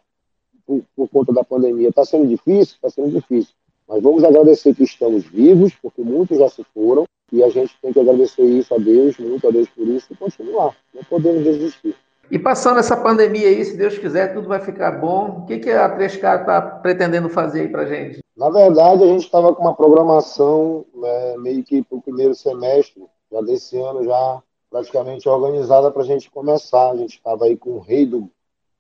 por, 0.64 0.84
por 0.96 1.10
conta 1.10 1.34
da 1.34 1.44
pandemia. 1.44 1.90
Está 1.90 2.06
sendo 2.06 2.28
difícil? 2.28 2.76
Está 2.76 2.92
sendo 2.92 3.10
difícil. 3.10 3.52
Mas 3.88 4.04
vamos 4.04 4.24
agradecer 4.24 4.76
que 4.76 4.84
estamos 4.84 5.26
vivos, 5.26 5.74
porque 5.82 6.04
muitos 6.04 6.38
já 6.38 6.48
se 6.48 6.64
foram, 6.72 7.06
e 7.32 7.44
a 7.44 7.50
gente 7.50 7.76
tem 7.82 7.92
que 7.92 8.00
agradecer 8.00 8.44
isso 8.44 8.76
a 8.76 8.78
Deus, 8.78 9.18
muito 9.18 9.48
a 9.48 9.50
Deus 9.50 9.68
por 9.70 9.88
isso, 9.88 10.14
e 10.14 10.16
continuar. 10.16 10.76
Não 10.94 11.04
podemos 11.04 11.44
desistir. 11.44 11.96
E 12.30 12.38
passando 12.38 12.80
essa 12.80 12.96
pandemia 12.96 13.48
aí, 13.48 13.66
se 13.66 13.76
Deus 13.76 13.98
quiser, 13.98 14.36
tudo 14.36 14.48
vai 14.48 14.60
ficar 14.60 14.92
bom. 14.92 15.40
O 15.40 15.46
que, 15.48 15.58
que 15.58 15.72
a 15.72 15.98
3K 15.98 16.42
está 16.42 16.62
pretendendo 16.62 17.28
fazer 17.28 17.62
aí 17.62 17.68
para 17.70 17.88
gente? 17.88 18.20
Na 18.40 18.50
verdade, 18.50 19.04
a 19.04 19.08
gente 19.08 19.26
estava 19.26 19.54
com 19.54 19.62
uma 19.62 19.76
programação 19.76 20.86
né, 20.96 21.38
meio 21.40 21.62
que 21.62 21.84
para 21.84 21.98
o 21.98 22.02
primeiro 22.02 22.34
semestre, 22.34 23.06
já 23.30 23.42
desse 23.42 23.78
ano, 23.78 24.02
já 24.06 24.42
praticamente 24.70 25.28
organizada 25.28 25.92
para 25.92 26.04
a 26.04 26.06
gente 26.06 26.32
começar. 26.32 26.92
A 26.92 26.96
gente 26.96 27.16
estava 27.16 27.44
aí 27.44 27.58
com 27.58 27.72
o 27.72 27.80
rei 27.80 28.06
do, 28.06 28.32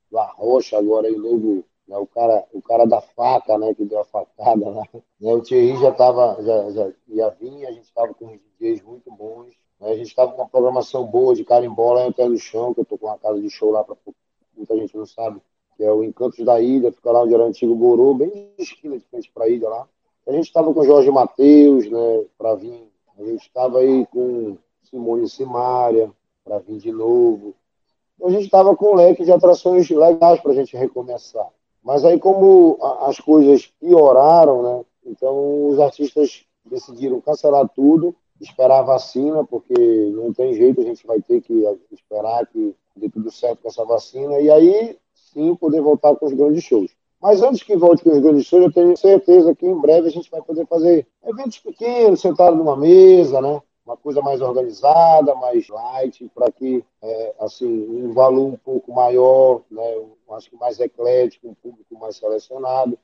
do 0.09 0.17
Arrocha, 0.17 0.77
agora 0.77 1.09
aí 1.09 1.17
novo 1.17 1.65
né, 1.85 1.97
o, 1.97 2.07
cara, 2.07 2.47
o 2.53 2.61
cara 2.61 2.85
da 2.85 3.01
faca, 3.01 3.57
né, 3.57 3.73
que 3.73 3.83
deu 3.83 3.99
a 3.99 4.05
facada 4.05 4.69
lá. 4.69 4.83
Né, 5.19 5.33
o 5.33 5.41
Thierry 5.41 5.75
já 5.81 5.89
estava, 5.89 6.41
já, 6.41 6.93
já 7.09 7.29
vir, 7.31 7.65
a 7.65 7.71
gente 7.73 7.83
estava 7.83 8.13
com 8.13 8.27
uns 8.27 8.39
DJs 8.57 8.81
muito 8.83 9.11
bons. 9.11 9.53
Né, 9.77 9.91
a 9.91 9.95
gente 9.97 10.07
estava 10.07 10.31
com 10.31 10.41
uma 10.41 10.47
programação 10.47 11.05
boa 11.05 11.35
de 11.35 11.43
carimbola 11.43 12.07
em 12.07 12.13
Pé 12.13 12.29
no 12.29 12.37
Chão, 12.37 12.73
que 12.73 12.79
eu 12.79 12.85
tô 12.85 12.97
com 12.97 13.07
uma 13.07 13.17
casa 13.17 13.41
de 13.41 13.49
show 13.49 13.71
lá, 13.71 13.83
para 13.83 13.97
muita 14.55 14.77
gente 14.77 14.95
não 14.95 15.05
sabe, 15.05 15.41
que 15.79 15.85
é 15.85 15.91
o 15.93 16.03
Encantos 16.03 16.43
da 16.43 16.59
Ilha, 16.59 16.91
fica 16.91 17.09
lá 17.09 17.23
onde 17.23 17.33
era 17.33 17.41
o 17.41 17.45
antigo 17.47 17.73
Borô, 17.73 18.13
bem 18.13 18.29
de 18.29 18.63
esquina 18.63 18.97
de 18.97 19.05
frente 19.05 19.31
para 19.33 19.45
a 19.45 19.47
ilha 19.47 19.69
lá. 19.69 19.87
A 20.27 20.31
gente 20.33 20.47
estava 20.47 20.73
com 20.73 20.83
Jorge 20.83 21.09
Matheus, 21.09 21.89
né, 21.89 22.25
para 22.37 22.53
vir. 22.55 22.83
A 23.17 23.23
gente 23.23 23.43
estava 23.43 23.79
aí 23.79 24.05
com 24.07 24.57
Simone 24.83 25.29
Simária, 25.29 26.11
para 26.43 26.59
vir 26.59 26.79
de 26.79 26.91
novo. 26.91 27.55
A 28.21 28.29
gente 28.29 28.43
estava 28.43 28.75
com 28.75 28.91
um 28.91 28.95
leque 28.95 29.23
de 29.23 29.31
atrações 29.31 29.89
legais 29.89 30.41
para 30.41 30.51
a 30.51 30.55
gente 30.55 30.75
recomeçar. 30.75 31.47
Mas 31.81 32.03
aí, 32.03 32.19
como 32.19 32.77
as 33.03 33.17
coisas 33.17 33.67
pioraram, 33.79 34.61
né? 34.61 34.85
Então, 35.05 35.69
os 35.69 35.79
artistas 35.79 36.43
decidiram 36.65 37.21
cancelar 37.21 37.69
tudo, 37.69 38.13
esperar 38.41 38.79
a 38.79 38.83
vacina, 38.83 39.45
porque 39.45 40.11
não 40.13 40.33
tem 40.33 40.53
jeito, 40.53 40.81
a 40.81 40.83
gente 40.83 41.07
vai 41.07 41.21
ter 41.21 41.39
que 41.39 41.65
esperar 41.89 42.45
que 42.47 42.75
dê 42.97 43.07
tudo 43.07 43.31
certo 43.31 43.61
com 43.61 43.69
essa 43.69 43.85
vacina, 43.85 44.41
e 44.41 44.51
aí 44.51 44.97
sim 45.33 45.55
poder 45.55 45.81
voltar 45.81 46.15
com 46.15 46.25
os 46.25 46.33
grandes 46.33 46.63
shows. 46.63 46.91
Mas 47.21 47.41
antes 47.41 47.63
que 47.63 47.75
volte 47.75 48.03
com 48.03 48.11
os 48.11 48.19
grandes 48.19 48.45
shows, 48.45 48.65
eu 48.65 48.71
tenho 48.71 48.95
certeza 48.95 49.53
que 49.53 49.65
em 49.65 49.79
breve 49.79 50.07
a 50.07 50.11
gente 50.11 50.31
vai 50.31 50.41
poder 50.41 50.65
fazer 50.67 51.05
eventos 51.25 51.59
pequenos, 51.59 52.21
sentado 52.21 52.55
numa 52.55 52.77
mesa, 52.77 53.41
né? 53.41 53.61
uma 53.89 53.97
coisa 53.97 54.21
mais 54.21 54.39
organizada, 54.39 55.33
mais 55.33 55.67
light, 55.67 56.29
para 56.35 56.51
que, 56.51 56.83
é, 57.01 57.33
assim, 57.39 57.87
um 57.89 58.13
valor 58.13 58.45
um 58.45 58.57
pouco 58.57 58.93
maior, 58.93 59.61
né, 59.71 59.81
acho 60.33 60.51
que 60.51 60.55
mais 60.57 60.79
eclético, 60.79 61.49
um 61.49 61.55
público 61.55 61.97
mais 61.99 62.15
selecionado, 62.15 62.97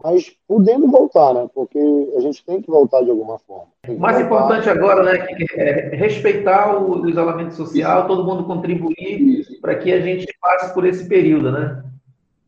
mas 0.00 0.32
podendo 0.46 0.86
voltar, 0.86 1.34
né, 1.34 1.50
porque 1.52 1.80
a 2.16 2.20
gente 2.20 2.44
tem 2.44 2.62
que 2.62 2.70
voltar 2.70 3.02
de 3.02 3.10
alguma 3.10 3.36
forma. 3.40 3.66
O 3.88 3.98
mais 3.98 4.16
voltar. 4.16 4.26
importante 4.26 4.70
agora, 4.70 5.02
né, 5.02 5.26
é 5.56 5.96
respeitar 5.96 6.80
o 6.80 7.08
isolamento 7.08 7.54
social, 7.54 8.06
todo 8.06 8.24
mundo 8.24 8.44
contribuir 8.44 9.44
para 9.60 9.74
que 9.76 9.92
a 9.92 10.00
gente 10.00 10.26
passe 10.40 10.72
por 10.72 10.86
esse 10.86 11.08
período, 11.08 11.52
né? 11.52 11.84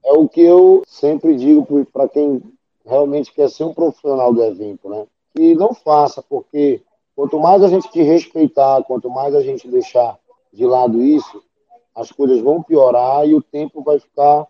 É 0.05 0.13
o 0.13 0.29
que 0.29 0.41
eu 0.41 0.83
sempre 0.87 1.37
digo 1.37 1.87
para 1.93 2.09
quem 2.09 2.43
realmente 2.85 3.33
quer 3.33 3.49
ser 3.51 3.65
um 3.65 3.75
profissional 3.75 4.33
do 4.33 4.43
evento, 4.43 4.89
né? 4.89 5.07
Que 5.35 5.55
não 5.55 5.75
faça, 5.75 6.23
porque 6.23 6.83
Quanto 7.21 7.39
mais 7.39 7.63
a 7.63 7.69
gente 7.69 7.91
te 7.91 8.01
respeitar, 8.03 8.83
quanto 8.85 9.11
mais 9.11 9.35
a 9.35 9.43
gente 9.43 9.69
deixar 9.69 10.19
de 10.51 10.65
lado 10.65 11.03
isso, 11.03 11.43
as 11.95 12.11
coisas 12.11 12.41
vão 12.41 12.63
piorar 12.63 13.29
e 13.29 13.35
o 13.35 13.43
tempo 13.43 13.83
vai 13.83 13.99
ficar 13.99 14.47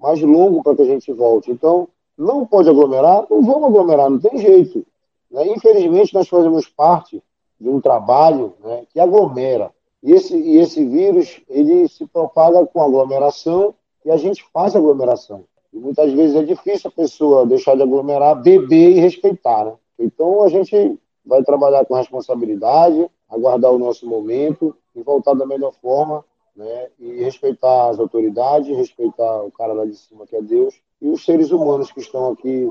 mais 0.00 0.22
longo 0.22 0.62
para 0.62 0.74
que 0.74 0.80
a 0.80 0.86
gente 0.86 1.12
volte. 1.12 1.50
Então, 1.50 1.86
não 2.16 2.46
pode 2.46 2.66
aglomerar? 2.66 3.26
Não 3.28 3.42
vamos 3.42 3.64
aglomerar, 3.64 4.08
não 4.08 4.18
tem 4.18 4.38
jeito. 4.38 4.86
Né? 5.30 5.48
Infelizmente, 5.48 6.14
nós 6.14 6.26
fazemos 6.26 6.66
parte 6.66 7.22
de 7.60 7.68
um 7.68 7.78
trabalho 7.78 8.54
né, 8.64 8.84
que 8.90 8.98
aglomera. 8.98 9.70
E 10.04 10.12
esse, 10.12 10.36
e 10.36 10.58
esse 10.58 10.84
vírus, 10.84 11.40
ele 11.48 11.88
se 11.88 12.06
propaga 12.06 12.66
com 12.66 12.82
aglomeração 12.82 13.74
e 14.04 14.10
a 14.10 14.18
gente 14.18 14.44
faz 14.52 14.76
aglomeração. 14.76 15.46
E 15.72 15.78
muitas 15.78 16.12
vezes 16.12 16.36
é 16.36 16.42
difícil 16.42 16.90
a 16.90 16.92
pessoa 16.92 17.46
deixar 17.46 17.74
de 17.74 17.82
aglomerar, 17.82 18.42
beber 18.42 18.90
e 18.90 19.00
respeitar. 19.00 19.64
Né? 19.64 19.72
Então, 19.98 20.42
a 20.42 20.48
gente 20.50 21.00
vai 21.24 21.42
trabalhar 21.42 21.86
com 21.86 21.94
responsabilidade, 21.94 23.10
aguardar 23.30 23.72
o 23.72 23.78
nosso 23.78 24.06
momento 24.06 24.76
e 24.94 25.02
voltar 25.02 25.32
da 25.32 25.46
melhor 25.46 25.72
forma, 25.80 26.22
né? 26.54 26.88
E 27.00 27.22
respeitar 27.22 27.88
as 27.88 27.98
autoridades, 27.98 28.76
respeitar 28.76 29.42
o 29.42 29.50
cara 29.50 29.72
lá 29.72 29.86
de 29.86 29.96
cima 29.96 30.26
que 30.26 30.36
é 30.36 30.42
Deus 30.42 30.78
e 31.00 31.08
os 31.08 31.24
seres 31.24 31.50
humanos 31.50 31.90
que 31.90 32.00
estão 32.00 32.30
aqui 32.30 32.70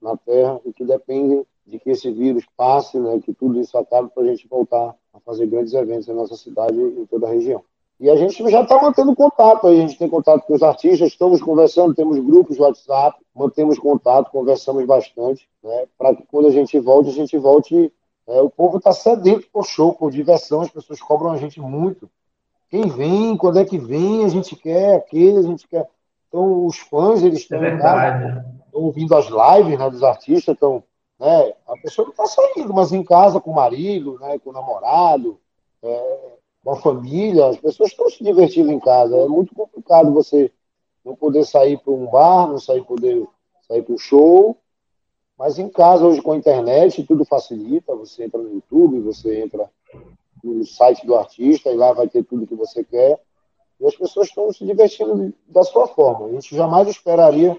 na 0.00 0.16
Terra 0.16 0.60
e 0.64 0.72
que 0.72 0.84
dependem 0.84 1.44
de 1.68 1.78
que 1.78 1.90
esse 1.90 2.10
vírus 2.10 2.44
passe, 2.56 2.98
né? 2.98 3.20
Que 3.22 3.32
tudo 3.34 3.60
isso 3.60 3.76
acabe 3.76 4.10
para 4.10 4.22
a 4.22 4.26
gente 4.26 4.48
voltar 4.48 4.94
a 5.12 5.20
fazer 5.20 5.46
grandes 5.46 5.74
eventos 5.74 6.06
na 6.08 6.14
nossa 6.14 6.36
cidade 6.36 6.76
e 6.76 7.00
em 7.00 7.06
toda 7.06 7.26
a 7.26 7.30
região. 7.30 7.62
E 8.00 8.08
a 8.08 8.16
gente 8.16 8.48
já 8.48 8.62
está 8.62 8.80
mantendo 8.80 9.14
contato, 9.14 9.66
a 9.66 9.74
gente 9.74 9.98
tem 9.98 10.08
contato 10.08 10.46
com 10.46 10.54
os 10.54 10.62
artistas, 10.62 11.08
estamos 11.08 11.42
conversando, 11.42 11.94
temos 11.94 12.18
grupos 12.20 12.54
de 12.54 12.62
WhatsApp, 12.62 13.18
mantemos 13.34 13.76
contato, 13.76 14.30
conversamos 14.30 14.86
bastante, 14.86 15.48
né, 15.62 15.86
para 15.98 16.14
que 16.14 16.22
quando 16.26 16.46
a 16.46 16.52
gente 16.52 16.78
volte, 16.78 17.10
a 17.10 17.12
gente 17.12 17.36
volte. 17.36 17.92
É, 18.28 18.42
o 18.42 18.50
povo 18.50 18.76
está 18.76 18.92
sedento 18.92 19.48
por 19.50 19.64
show, 19.64 19.94
por 19.94 20.10
diversão, 20.10 20.60
as 20.60 20.70
pessoas 20.70 21.00
cobram 21.00 21.32
a 21.32 21.38
gente 21.38 21.60
muito. 21.60 22.08
Quem 22.70 22.86
vem, 22.86 23.36
quando 23.36 23.58
é 23.58 23.64
que 23.64 23.78
vem, 23.78 24.24
a 24.24 24.28
gente 24.28 24.54
quer 24.54 24.96
aquele, 24.96 25.38
a 25.38 25.42
gente 25.42 25.66
quer. 25.66 25.88
Então, 26.28 26.66
os 26.66 26.76
fãs, 26.76 27.22
eles 27.22 27.40
estão 27.40 27.64
é 27.64 28.44
ouvindo 28.70 29.14
as 29.16 29.26
lives 29.26 29.78
né, 29.78 29.90
dos 29.90 30.02
artistas, 30.02 30.54
estão. 30.54 30.84
Né, 31.18 31.54
a 31.66 31.76
pessoa 31.82 32.06
não 32.06 32.12
está 32.12 32.26
saindo, 32.26 32.72
mas 32.72 32.92
em 32.92 33.02
casa 33.02 33.40
com 33.40 33.50
o 33.50 33.54
marido, 33.54 34.18
né, 34.20 34.38
com 34.38 34.50
o 34.50 34.52
namorado. 34.52 35.38
É, 35.82 36.38
com 36.68 36.72
a 36.72 36.76
família, 36.76 37.46
as 37.46 37.56
pessoas 37.56 37.90
estão 37.90 38.10
se 38.10 38.22
divertindo 38.22 38.70
em 38.70 38.80
casa. 38.80 39.16
É 39.16 39.28
muito 39.28 39.54
complicado 39.54 40.12
você 40.12 40.52
não 41.04 41.16
poder 41.16 41.44
sair 41.44 41.78
para 41.78 41.92
um 41.92 42.06
bar, 42.06 42.46
não 42.46 42.58
sair 42.58 42.84
poder 42.84 43.26
sair 43.66 43.82
para 43.82 43.94
um 43.94 43.98
show, 43.98 44.56
mas 45.38 45.58
em 45.58 45.68
casa 45.68 46.04
hoje 46.04 46.20
com 46.20 46.32
a 46.32 46.36
internet 46.36 47.02
tudo 47.04 47.24
facilita. 47.24 47.94
Você 47.96 48.24
entra 48.24 48.40
no 48.40 48.52
YouTube, 48.52 49.00
você 49.00 49.40
entra 49.42 49.70
no 50.44 50.64
site 50.66 51.06
do 51.06 51.14
artista 51.14 51.70
e 51.70 51.76
lá 51.76 51.92
vai 51.92 52.08
ter 52.08 52.24
tudo 52.24 52.46
que 52.46 52.54
você 52.54 52.84
quer. 52.84 53.18
E 53.80 53.86
as 53.86 53.94
pessoas 53.94 54.28
estão 54.28 54.52
se 54.52 54.64
divertindo 54.64 55.32
da 55.46 55.62
sua 55.62 55.86
forma. 55.86 56.26
A 56.26 56.32
gente 56.32 56.54
jamais 56.54 56.88
esperaria 56.88 57.56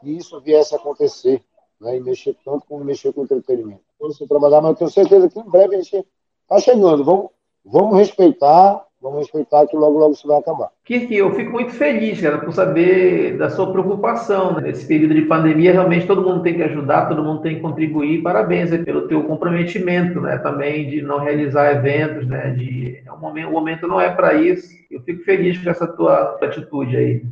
que 0.00 0.10
isso 0.10 0.40
viesse 0.40 0.74
a 0.74 0.78
acontecer, 0.78 1.42
né? 1.84 1.98
E 1.98 2.00
mexer 2.00 2.34
tanto 2.44 2.64
como 2.66 2.84
mexer 2.84 3.12
com 3.12 3.22
entretenimento. 3.22 3.82
Então, 3.96 4.10
você 4.10 4.26
trabalhar, 4.26 4.60
mas 4.60 4.70
eu 4.72 4.76
tenho 4.76 4.90
certeza 4.90 5.28
que 5.28 5.38
em 5.38 5.50
breve 5.50 5.76
a 5.76 5.80
gente 5.80 6.04
está 6.42 6.58
chegando. 6.58 7.04
Vamos, 7.04 7.30
vamos 7.64 7.96
respeitar, 7.96 8.82
vamos 9.00 9.20
respeitar 9.20 9.66
que 9.66 9.76
logo, 9.76 9.98
logo 9.98 10.14
isso 10.14 10.26
vai 10.26 10.38
acabar. 10.38 10.70
Kiki, 10.84 11.14
eu 11.14 11.32
fico 11.34 11.52
muito 11.52 11.72
feliz, 11.72 12.20
cara, 12.20 12.38
por 12.38 12.52
saber 12.52 13.36
da 13.36 13.50
sua 13.50 13.70
preocupação 13.70 14.54
né? 14.54 14.62
nesse 14.62 14.86
período 14.86 15.14
de 15.14 15.22
pandemia. 15.22 15.72
Realmente 15.72 16.06
todo 16.06 16.22
mundo 16.22 16.42
tem 16.42 16.54
que 16.54 16.62
ajudar, 16.62 17.08
todo 17.08 17.22
mundo 17.22 17.42
tem 17.42 17.56
que 17.56 17.60
contribuir. 17.60 18.22
Parabéns 18.22 18.70
pelo 18.84 19.06
teu 19.06 19.22
comprometimento, 19.24 20.20
né? 20.20 20.38
Também 20.38 20.88
de 20.88 21.02
não 21.02 21.18
realizar 21.18 21.70
eventos, 21.70 22.26
né? 22.26 22.50
De 22.50 23.02
o 23.10 23.16
momento, 23.18 23.48
o 23.48 23.52
momento 23.52 23.86
não 23.86 24.00
é 24.00 24.10
para 24.10 24.34
isso. 24.34 24.68
Eu 24.90 25.00
fico 25.02 25.22
feliz 25.24 25.56
com 25.62 25.70
essa 25.70 25.86
tua 25.86 26.38
atitude 26.42 26.96
aí. 26.96 27.22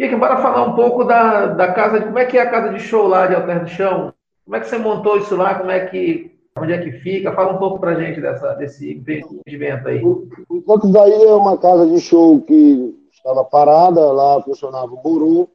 Kiki, 0.00 0.16
bora 0.16 0.38
falar 0.38 0.64
um 0.64 0.74
pouco 0.74 1.04
da, 1.04 1.46
da 1.46 1.72
casa, 1.74 2.00
de, 2.00 2.06
como 2.06 2.18
é 2.18 2.24
que 2.24 2.38
é 2.38 2.42
a 2.42 2.50
casa 2.50 2.72
de 2.72 2.80
show 2.80 3.06
lá 3.06 3.26
de 3.26 3.34
Alter 3.34 3.60
do 3.60 3.68
Chão? 3.68 4.14
Como 4.44 4.56
é 4.56 4.60
que 4.60 4.66
você 4.66 4.78
montou 4.78 5.18
isso 5.18 5.36
lá? 5.36 5.54
Como 5.56 5.70
é 5.70 5.86
que 5.86 6.30
Onde 6.58 6.72
é 6.72 6.78
que 6.78 6.90
fica? 6.90 7.32
Fala 7.32 7.52
um 7.52 7.58
pouco 7.58 7.78
para 7.78 7.92
a 7.92 7.94
gente 7.94 8.20
dessa, 8.20 8.54
desse 8.54 8.92
empreendimento 8.92 9.88
aí. 9.88 10.04
O 10.04 10.62
Campos 10.66 10.90
da 10.90 11.08
Ilha 11.08 11.28
é 11.28 11.34
uma 11.34 11.56
casa 11.56 11.86
de 11.86 12.00
show 12.00 12.40
que 12.42 12.98
estava 13.12 13.44
parada, 13.44 14.10
lá 14.10 14.42
funcionava 14.42 14.92
o 14.92 14.96
Buru, 14.96 15.48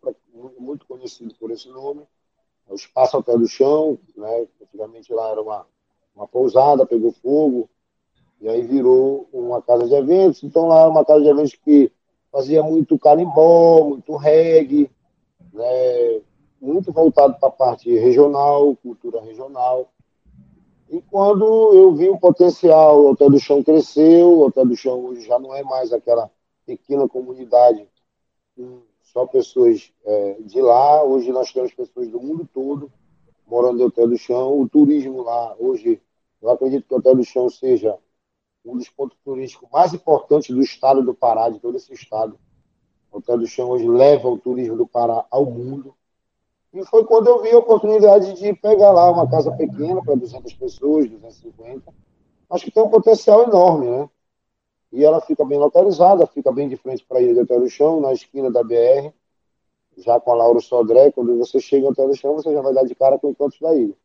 muito 0.58 0.86
conhecido 0.88 1.34
por 1.40 1.52
esse 1.52 1.68
nome, 1.70 2.04
é 2.68 2.72
o 2.72 2.76
Espaço 2.76 3.18
Hotel 3.18 3.40
do 3.40 3.48
Chão, 3.48 3.98
né? 4.16 4.48
antigamente 4.62 5.14
lá 5.14 5.30
era 5.32 5.42
uma, 5.42 5.66
uma 6.16 6.28
pousada, 6.28 6.86
pegou 6.86 7.12
fogo, 7.12 7.70
e 8.42 8.48
aí 8.48 8.62
virou 8.62 9.28
uma 9.34 9.62
casa 9.62 9.88
de 9.88 9.94
eventos, 9.96 10.44
então 10.44 10.68
lá 10.68 10.84
é 10.84 10.88
uma 10.88 11.04
casa 11.04 11.22
de 11.22 11.30
eventos 11.30 11.56
que 11.56 11.92
fazia 12.36 12.62
muito 12.62 13.00
carimbó, 13.00 13.86
muito 13.86 14.18
reggae, 14.18 14.92
né? 15.54 16.22
muito 16.60 16.92
voltado 16.92 17.36
para 17.40 17.48
a 17.48 17.52
parte 17.52 17.90
regional, 17.98 18.76
cultura 18.76 19.22
regional, 19.22 19.88
e 20.90 21.02
quando 21.02 21.74
eu 21.74 21.94
vi 21.94 22.10
o 22.10 22.20
potencial, 22.20 23.00
o 23.00 23.12
Hotel 23.12 23.30
do 23.30 23.40
Chão 23.40 23.64
cresceu, 23.64 24.30
o 24.30 24.46
Hotel 24.48 24.66
do 24.66 24.76
Chão 24.76 25.06
hoje 25.06 25.26
já 25.26 25.40
não 25.40 25.56
é 25.56 25.64
mais 25.64 25.94
aquela 25.94 26.30
pequena 26.66 27.08
comunidade 27.08 27.88
com 28.56 28.82
só 29.02 29.26
pessoas 29.26 29.92
é, 30.04 30.34
de 30.42 30.62
lá. 30.62 31.04
Hoje 31.04 31.32
nós 31.32 31.54
temos 31.54 31.74
pessoas 31.74 32.10
do 32.10 32.20
mundo 32.22 32.48
todo 32.54 32.92
morando 33.48 33.80
no 33.80 33.86
Hotel 33.86 34.10
do 34.10 34.18
Chão. 34.18 34.60
O 34.60 34.68
turismo 34.68 35.24
lá, 35.24 35.56
hoje, 35.58 36.02
eu 36.42 36.50
acredito 36.50 36.86
que 36.86 36.94
o 36.94 36.98
Hotel 36.98 37.16
do 37.16 37.24
Chão 37.24 37.50
seja 37.50 37.98
um 38.66 38.78
dos 38.78 38.90
pontos 38.90 39.18
turísticos 39.24 39.70
mais 39.72 39.94
importantes 39.94 40.54
do 40.54 40.62
estado 40.62 41.04
do 41.04 41.14
Pará, 41.14 41.50
de 41.50 41.60
todo 41.60 41.78
esse 41.78 41.94
estado. 41.94 42.38
O 43.12 43.18
Hotel 43.18 43.38
do 43.38 43.48
Chão 43.48 43.70
hoje 43.70 43.88
leva 43.88 44.28
o 44.28 44.38
turismo 44.38 44.76
do 44.76 44.88
Pará 44.88 45.26
ao 45.30 45.46
mundo. 45.46 45.96
E 46.74 46.84
foi 46.86 47.06
quando 47.06 47.28
eu 47.28 47.42
vi 47.42 47.52
a 47.52 47.58
oportunidade 47.58 48.34
de 48.34 48.54
pegar 48.54 48.92
lá 48.92 49.10
uma 49.10 49.30
casa 49.30 49.52
pequena 49.52 50.04
para 50.04 50.16
200 50.16 50.52
pessoas, 50.54 51.10
250. 51.10 51.94
Acho 52.50 52.66
que 52.66 52.72
tem 52.72 52.84
um 52.84 52.90
potencial 52.90 53.44
enorme, 53.44 53.88
né? 53.88 54.10
E 54.92 55.04
ela 55.04 55.22
fica 55.22 55.46
bem 55.46 55.58
localizada, 55.58 56.28
fica 56.28 56.52
bem 56.52 56.68
de 56.68 56.76
frente 56.76 57.06
para 57.06 57.20
a 57.20 57.22
Ilha 57.22 57.36
do 57.36 57.42
Hotel 57.42 57.62
do 57.62 57.70
Chão, 57.70 58.02
na 58.02 58.14
esquina 58.14 58.52
da 58.52 58.64
BR, 58.64 59.14
já 59.98 60.20
com 60.20 60.32
a 60.32 60.36
Lauro 60.36 60.62
Sodré. 60.62 61.12
Quando 61.12 61.38
você 61.38 61.60
chega 61.60 61.86
no 61.86 61.92
Hotel 61.92 62.10
do 62.10 62.16
Chão, 62.16 62.34
você 62.34 62.52
já 62.52 62.62
vai 62.62 62.74
dar 62.74 62.84
de 62.84 62.96
cara 62.96 63.18
com 63.18 63.30
o 63.30 63.36
cantos 63.36 63.60
da 63.60 63.74
ilha. 63.74 63.96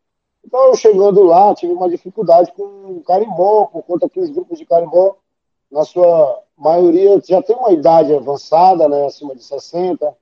Então, 0.44 0.66
eu 0.66 0.75
chegando 0.75 1.23
lá, 1.23 1.54
tive 1.54 1.73
uma 1.73 1.88
dificuldade 1.88 2.52
com 2.52 3.02
carimbó, 3.06 3.66
por 3.66 3.82
conta 3.82 4.09
que 4.09 4.20
os 4.20 4.30
grupos 4.30 4.59
de 4.59 4.66
carimbó, 4.66 5.16
na 5.70 5.85
sua 5.85 6.42
maioria, 6.56 7.20
já 7.25 7.42
tem 7.42 7.56
uma 7.56 7.73
idade 7.73 8.14
avançada, 8.14 8.88
né, 8.88 9.06
acima 9.06 9.35
de 9.35 9.44
60, 9.44 10.16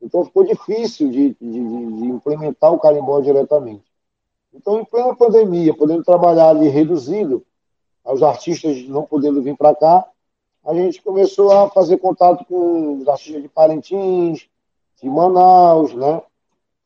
então 0.00 0.24
ficou 0.24 0.44
difícil 0.44 1.10
de, 1.10 1.36
de, 1.40 1.50
de 1.50 2.06
implementar 2.06 2.72
o 2.72 2.78
carimbó 2.78 3.20
diretamente. 3.20 3.84
Então, 4.52 4.78
em 4.80 4.84
plena 4.84 5.16
pandemia, 5.16 5.74
podendo 5.74 6.04
trabalhar 6.04 6.50
ali 6.50 6.68
reduzido, 6.68 7.44
os 8.04 8.22
artistas 8.22 8.86
não 8.86 9.02
podendo 9.02 9.42
vir 9.42 9.56
para 9.56 9.74
cá, 9.74 10.06
a 10.64 10.74
gente 10.74 11.02
começou 11.02 11.50
a 11.50 11.68
fazer 11.70 11.98
contato 11.98 12.44
com 12.44 12.98
os 12.98 13.08
artistas 13.08 13.42
de 13.42 13.48
Parintins, 13.48 14.46
de 15.02 15.08
Manaus, 15.08 15.94
né? 15.94 16.22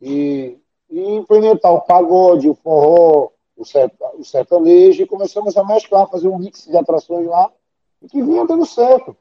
E 0.01 0.57
e 0.91 1.01
implementar 1.17 1.73
o 1.73 1.81
pagode, 1.81 2.49
o 2.49 2.55
forró, 2.55 3.31
o 3.57 4.25
sertanejo, 4.25 5.03
e 5.03 5.07
começamos 5.07 5.57
a 5.57 5.65
mesclar, 5.65 6.09
fazer 6.09 6.29
um 6.29 6.39
mix 6.39 6.67
de 6.67 6.77
atrações 6.77 7.27
lá, 7.27 7.51
e 8.01 8.09
que 8.09 8.23
vinha 8.23 8.47
dando 8.47 8.65
certo. 8.65 9.17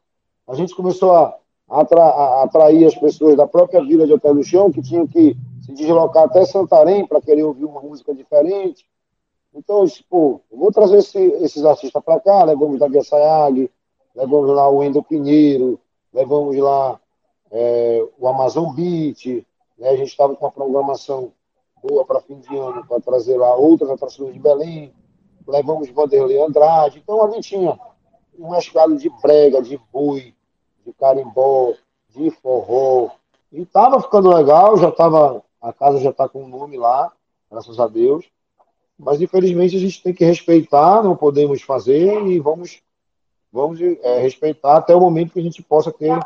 A 0.47 0.53
gente 0.53 0.75
começou 0.75 1.11
a, 1.15 1.35
atra, 1.67 2.01
a 2.01 2.43
atrair 2.43 2.85
as 2.85 2.95
pessoas 2.95 3.35
da 3.35 3.47
própria 3.47 3.83
Vila 3.83 4.05
de 4.05 4.13
Hotel 4.13 4.35
do 4.35 4.43
Chão, 4.43 4.71
que 4.71 4.81
tinham 4.81 5.07
que 5.07 5.35
se 5.65 5.73
deslocar 5.73 6.25
até 6.25 6.45
Santarém 6.45 7.05
para 7.05 7.21
querer 7.21 7.43
ouvir 7.43 7.65
uma 7.65 7.81
música 7.81 8.13
diferente. 8.13 8.85
Então, 9.53 9.79
eu 9.79 9.85
disse, 9.85 10.03
pô, 10.03 10.41
vou 10.51 10.71
trazer 10.71 10.97
esse, 10.97 11.19
esses 11.19 11.65
artistas 11.65 12.03
para 12.03 12.19
cá, 12.19 12.43
levamos 12.43 12.79
Davi 12.79 13.03
Sayag, 13.03 13.69
levamos 14.15 14.49
lá 14.51 14.69
o 14.69 14.83
Endo 14.83 15.01
Pinheiro, 15.03 15.79
levamos 16.13 16.55
lá 16.55 16.99
é, 17.51 18.05
o 18.17 18.27
Amazon 18.27 18.73
Beat, 18.73 19.45
né? 19.77 19.89
a 19.89 19.95
gente 19.95 20.09
estava 20.09 20.35
com 20.35 20.45
uma 20.45 20.51
programação 20.51 21.31
boa 21.83 22.05
para 22.05 22.21
fim 22.21 22.39
de 22.39 22.55
ano, 22.55 22.85
para 22.85 22.99
trazer 22.99 23.37
lá 23.37 23.55
outras 23.55 23.89
atrações 23.89 24.33
de 24.33 24.39
Belém. 24.39 24.93
Levamos 25.47 25.89
Vanderlei 25.89 26.41
Andrade. 26.41 26.99
Então 26.99 27.21
ali 27.23 27.41
tinha 27.41 27.79
um 28.37 28.51
mesclado 28.51 28.97
de 28.97 29.09
brega, 29.21 29.61
de 29.61 29.79
boi, 29.91 30.33
de 30.85 30.93
carimbó, 30.93 31.73
de 32.09 32.29
forró. 32.31 33.09
E 33.51 33.61
estava 33.61 34.01
ficando 34.01 34.33
legal, 34.33 34.77
já 34.77 34.89
estava. 34.89 35.43
A 35.61 35.73
casa 35.73 35.99
já 35.99 36.11
está 36.11 36.29
com 36.29 36.43
o 36.43 36.47
nome 36.47 36.77
lá, 36.77 37.11
graças 37.49 37.79
a 37.79 37.87
Deus. 37.87 38.25
Mas 38.97 39.21
infelizmente 39.21 39.75
a 39.75 39.79
gente 39.79 40.01
tem 40.01 40.13
que 40.13 40.25
respeitar, 40.25 41.03
não 41.03 41.15
podemos 41.15 41.61
fazer 41.61 42.25
e 42.27 42.39
vamos, 42.39 42.81
vamos 43.51 43.79
é, 43.81 44.19
respeitar 44.19 44.77
até 44.77 44.95
o 44.95 44.99
momento 44.99 45.33
que 45.33 45.39
a 45.39 45.43
gente 45.43 45.61
possa 45.61 45.91
ter 45.91 46.17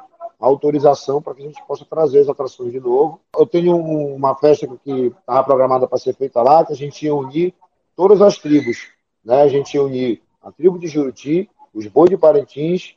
autorização 0.47 1.21
para 1.21 1.35
que 1.35 1.43
a 1.43 1.45
gente 1.45 1.63
possa 1.67 1.85
trazer 1.85 2.19
as 2.19 2.29
atrações 2.29 2.71
de 2.71 2.79
novo. 2.79 3.21
Eu 3.37 3.45
tenho 3.45 3.77
uma 3.77 4.35
festa 4.35 4.67
que 4.83 5.07
estava 5.07 5.43
programada 5.43 5.87
para 5.87 5.97
ser 5.97 6.15
feita 6.15 6.41
lá, 6.41 6.65
que 6.65 6.73
a 6.73 6.75
gente 6.75 7.05
ia 7.05 7.13
unir 7.13 7.53
todas 7.95 8.21
as 8.21 8.37
tribos. 8.37 8.89
Né? 9.23 9.41
A 9.41 9.47
gente 9.47 9.75
ia 9.75 9.83
unir 9.83 10.21
a 10.41 10.51
tribo 10.51 10.79
de 10.79 10.87
Juruti, 10.87 11.49
os 11.73 11.85
boi 11.87 12.09
de 12.09 12.17
Parintins 12.17 12.95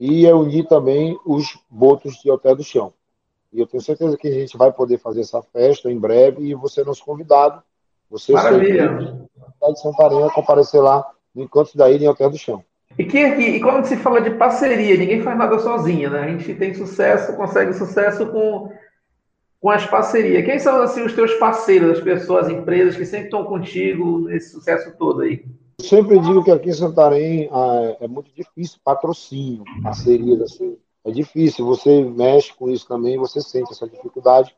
e 0.00 0.22
ia 0.22 0.34
unir 0.34 0.66
também 0.66 1.18
os 1.26 1.58
botos 1.68 2.14
de 2.22 2.30
Hotel 2.30 2.56
do 2.56 2.64
Chão. 2.64 2.92
E 3.52 3.60
eu 3.60 3.66
tenho 3.66 3.82
certeza 3.82 4.16
que 4.16 4.28
a 4.28 4.32
gente 4.32 4.56
vai 4.56 4.72
poder 4.72 4.98
fazer 4.98 5.20
essa 5.20 5.42
festa 5.42 5.90
em 5.90 5.98
breve 5.98 6.42
e 6.42 6.54
você 6.54 6.80
é 6.80 6.84
nosso 6.84 7.04
convidado. 7.04 7.62
Você 8.10 8.32
Maravilha. 8.32 9.28
de 9.60 9.80
Santarém 9.80 10.28
comparecer 10.30 10.82
lá 10.82 11.06
no 11.34 11.42
Encanto 11.42 11.76
da 11.76 11.90
Ilha 11.90 12.06
em 12.06 12.08
Hotel 12.08 12.30
do 12.30 12.38
Chão. 12.38 12.64
E, 12.98 13.04
Kirk, 13.04 13.40
e 13.40 13.60
quando 13.60 13.84
se 13.84 13.96
fala 13.96 14.20
de 14.20 14.30
parceria, 14.30 14.96
ninguém 14.96 15.22
faz 15.22 15.38
nada 15.38 15.56
sozinho, 15.60 16.10
né? 16.10 16.20
A 16.20 16.28
gente 16.28 16.52
tem 16.54 16.74
sucesso, 16.74 17.36
consegue 17.36 17.72
sucesso 17.72 18.26
com, 18.26 18.72
com 19.60 19.70
as 19.70 19.86
parcerias. 19.86 20.44
Quem 20.44 20.58
são 20.58 20.82
assim, 20.82 21.02
os 21.02 21.12
teus 21.12 21.32
parceiros, 21.34 21.98
as 21.98 22.04
pessoas, 22.04 22.46
as 22.46 22.52
empresas 22.52 22.96
que 22.96 23.06
sempre 23.06 23.26
estão 23.26 23.44
contigo 23.44 24.22
nesse 24.22 24.50
sucesso 24.50 24.92
todo 24.98 25.20
aí? 25.20 25.44
Eu 25.78 25.84
sempre 25.84 26.18
digo 26.18 26.42
que 26.42 26.50
aqui 26.50 26.70
em 26.70 26.72
Santarém 26.72 27.48
ah, 27.52 27.96
é 28.00 28.08
muito 28.08 28.32
difícil 28.34 28.80
patrocínio, 28.82 29.62
parcerias 29.80 30.40
assim. 30.40 30.76
É 31.04 31.12
difícil, 31.12 31.64
você 31.64 32.02
mexe 32.02 32.52
com 32.52 32.68
isso 32.68 32.86
também, 32.88 33.16
você 33.16 33.40
sente 33.40 33.70
essa 33.70 33.88
dificuldade, 33.88 34.56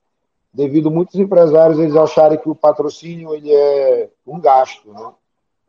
devido 0.52 0.88
a 0.88 0.90
muitos 0.90 1.14
empresários 1.16 1.78
eles 1.78 1.94
acharem 1.94 2.38
que 2.38 2.48
o 2.48 2.54
patrocínio 2.54 3.34
ele 3.34 3.52
é 3.52 4.08
um 4.26 4.40
gasto, 4.40 4.90
né? 4.90 5.12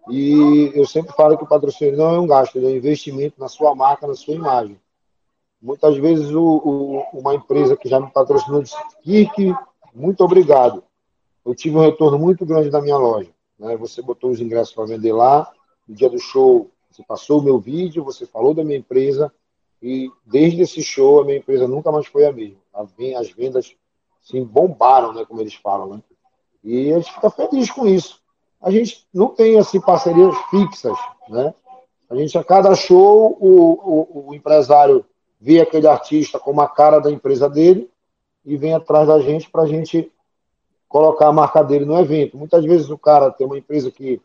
E 0.10 0.72
eu 0.74 0.86
sempre 0.86 1.14
falo 1.14 1.38
que 1.38 1.44
o 1.44 1.48
patrocínio 1.48 1.98
não 1.98 2.16
é 2.16 2.20
um 2.20 2.28
gasto, 2.28 2.58
é 2.58 2.62
um 2.62 2.70
investimento 2.70 3.40
na 3.40 3.48
sua 3.48 3.76
marca, 3.76 4.08
na 4.08 4.16
sua 4.16 4.34
imagem. 4.34 4.80
Muitas 5.62 5.96
vezes 5.98 6.32
o, 6.32 6.42
o, 6.44 7.20
uma 7.20 7.36
empresa 7.36 7.78
que 7.78 7.88
já 7.88 8.00
me 8.00 8.10
patrocinou 8.12 8.64
disse, 8.64 8.76
Kik, 9.04 9.54
muito 9.94 10.24
obrigado. 10.24 10.84
Eu 11.46 11.54
tive 11.54 11.78
um 11.78 11.82
retorno 11.82 12.18
muito 12.18 12.46
grande 12.46 12.70
da 12.70 12.82
minha 12.82 12.98
loja. 12.98 13.30
Né? 13.60 13.78
Você 13.78 14.02
botou 14.02 14.32
os 14.32 14.42
ingressos 14.42 14.74
para 14.74 14.86
vender 14.86 15.14
lá, 15.14 15.52
no 15.88 15.94
dia 15.94 16.10
do 16.10 16.18
show 16.18 16.70
você 16.90 17.04
passou 17.04 17.40
o 17.40 17.44
meu 17.44 17.58
vídeo, 17.58 18.04
você 18.04 18.26
falou 18.26 18.54
da 18.54 18.66
minha 18.66 18.78
empresa, 18.78 19.32
e 19.82 20.12
desde 20.26 20.62
esse 20.62 20.84
show 20.84 21.22
a 21.22 21.26
minha 21.26 21.38
empresa 21.38 21.66
nunca 21.68 21.90
mais 21.90 22.06
foi 22.06 22.26
a 22.26 22.34
mesma. 22.34 22.58
As 22.74 23.32
vendas 23.32 23.76
se 24.22 24.42
bombaram, 24.42 25.14
né, 25.14 25.24
como 25.26 25.40
eles 25.40 25.54
falam. 25.54 25.88
Né? 25.96 26.04
E 26.64 26.92
a 26.92 27.00
gente 27.00 27.14
fica 27.14 27.30
feliz 27.30 27.72
com 27.72 27.88
isso 27.88 28.21
a 28.62 28.70
gente 28.70 29.06
não 29.14 29.28
tem 29.28 29.58
assim, 29.58 29.80
parcerias 29.80 30.36
fixas. 30.50 30.98
Né? 31.30 31.54
A 32.10 32.16
gente, 32.16 32.38
a 32.38 32.44
cada 32.44 32.76
show, 32.76 33.38
o, 33.40 34.26
o, 34.26 34.30
o 34.30 34.36
empresário 34.36 35.06
vê 35.40 35.60
aquele 35.60 35.88
artista 35.88 36.38
como 36.38 36.62
a 36.62 36.68
cara 36.68 37.00
da 37.00 37.10
empresa 37.10 37.50
dele 37.50 37.90
e 38.46 38.56
vem 38.58 38.74
atrás 38.74 39.08
da 39.08 39.20
gente 39.20 39.50
para 39.50 39.64
a 39.64 39.68
gente 39.68 40.12
colocar 40.88 41.28
a 41.28 41.34
marca 41.34 41.64
dele 41.64 41.86
no 41.86 41.98
evento. 42.00 42.38
Muitas 42.38 42.64
vezes 42.64 42.90
o 42.90 42.98
cara 42.98 43.32
tem 43.32 43.48
uma 43.48 43.58
empresa 43.58 43.90
que 43.90 44.22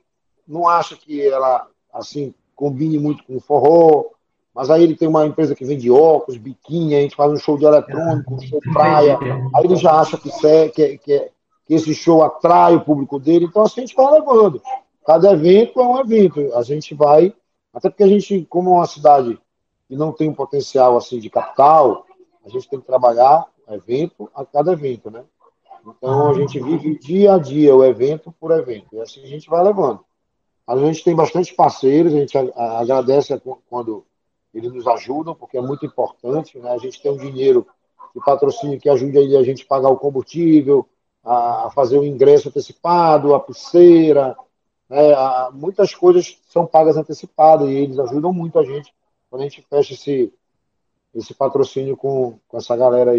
não 0.47 0.69
acha 0.69 0.97
que 0.97 1.25
ela 1.27 1.67
assim 1.93 2.35
combine 2.55 2.99
muito 2.99 3.25
com 3.25 3.37
o 3.37 3.41
forró, 3.41 4.07
mas 4.55 4.71
aí 4.71 4.83
ele 4.83 4.97
tem 4.97 5.07
uma 5.07 5.27
empresa 5.27 5.55
que 5.55 5.65
vende 5.65 5.91
óculos, 5.91 6.39
biquíni, 6.39 6.95
a 6.95 7.01
gente 7.01 7.15
faz 7.15 7.31
um 7.31 7.37
show 7.37 7.57
de 7.59 7.65
eletrônico, 7.65 8.35
um 8.35 8.41
show 8.41 8.61
de 8.61 8.73
praia, 8.73 9.19
aí 9.55 9.65
ele 9.65 9.77
já 9.77 10.01
acha 10.01 10.17
que, 10.17 10.31
que, 10.71 10.99
que, 10.99 11.13
é, 11.13 11.31
que 11.67 11.75
esse 11.75 11.95
show 11.95 12.23
atrai 12.23 12.77
o 12.77 12.85
público 12.85 13.19
dele. 13.19 13.47
Então, 13.47 13.63
assim, 13.63 13.81
a 13.81 13.87
gente 13.87 13.97
vai 13.97 14.13
levando. 14.13 14.63
Cada 15.05 15.33
evento 15.33 15.81
é 15.81 15.87
um 15.87 15.99
evento. 15.99 16.55
A 16.55 16.63
gente 16.63 16.95
vai, 16.95 17.35
até 17.73 17.91
porque 17.91 18.05
a 18.05 18.09
gente, 18.09 18.45
como 18.49 18.73
uma 18.73 18.87
cidade 18.87 19.39
que 19.89 19.97
não 19.97 20.13
tem 20.13 20.29
um 20.29 20.35
potencial 20.35 20.97
assim 20.97 21.19
de 21.19 21.31
capital, 21.31 22.07
a 22.45 22.49
gente 22.49 22.69
tem 22.69 22.81
que 22.81 22.87
trabalhar 22.87 23.47
evento 23.69 24.31
a 24.35 24.45
cada 24.45 24.73
evento, 24.73 25.11
né? 25.11 25.25
Então 25.87 26.31
a 26.31 26.35
gente 26.35 26.59
vive 26.59 26.99
dia 26.99 27.35
a 27.35 27.39
dia 27.39 27.75
o 27.75 27.85
evento 27.85 28.35
por 28.41 28.51
evento. 28.51 28.89
E 28.93 29.01
assim 29.01 29.23
a 29.23 29.27
gente 29.27 29.49
vai 29.49 29.63
levando. 29.63 30.01
A 30.67 30.77
gente 30.77 31.05
tem 31.05 31.15
bastante 31.15 31.55
parceiros, 31.55 32.13
a 32.13 32.19
gente 32.19 32.37
agradece 32.57 33.41
quando 33.71 34.05
eles 34.53 34.73
nos 34.73 34.87
ajudam, 34.89 35.35
porque 35.35 35.57
é 35.57 35.61
muito 35.61 35.87
importante, 35.87 36.59
né? 36.59 36.71
A 36.73 36.79
gente 36.79 37.01
tem 37.01 37.13
um 37.13 37.17
dinheiro 37.17 37.65
de 38.13 38.21
patrocínio 38.25 38.81
que 38.81 38.89
ajude 38.89 39.37
a 39.37 39.43
gente 39.45 39.63
a 39.63 39.67
pagar 39.69 39.91
o 39.91 39.97
combustível, 39.97 40.89
a 41.27 41.71
fazer 41.75 41.99
o 41.99 42.05
ingresso 42.05 42.49
antecipado, 42.49 43.35
a 43.35 43.41
pulseira, 43.41 44.37
né, 44.89 45.13
a, 45.13 45.51
muitas 45.53 45.93
coisas 45.93 46.39
são 46.49 46.65
pagas 46.65 46.97
antecipadas 46.97 47.69
e 47.69 47.75
eles 47.75 47.99
ajudam 47.99 48.33
muito 48.33 48.59
a 48.59 48.65
gente 48.65 48.95
quando 49.29 49.43
a 49.43 49.45
gente 49.45 49.67
fecha 49.69 49.95
esse, 49.95 50.33
esse 51.13 51.35
patrocínio 51.35 51.97
com, 51.97 52.39
com 52.47 52.57
essa 52.57 52.77
galera 52.77 53.11
aí. 53.11 53.19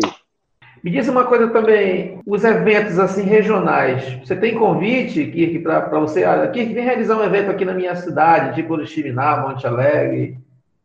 Me 0.81 0.91
diz 0.91 1.07
uma 1.07 1.25
coisa 1.25 1.49
também, 1.49 2.21
os 2.25 2.43
eventos 2.43 2.97
assim 2.97 3.23
regionais, 3.23 4.13
você 4.25 4.35
tem 4.35 4.57
convite, 4.57 5.31
Kirk, 5.31 5.59
para 5.59 5.99
você? 5.99 6.23
Olha, 6.23 6.49
Kirk, 6.49 6.73
vem 6.73 6.83
realizar 6.83 7.17
um 7.17 7.23
evento 7.23 7.51
aqui 7.51 7.65
na 7.65 7.73
minha 7.73 7.95
cidade, 7.95 8.55
tipo 8.55 8.73
Oriximiná, 8.73 9.37
Monte 9.37 9.67
Alegre, 9.67 10.37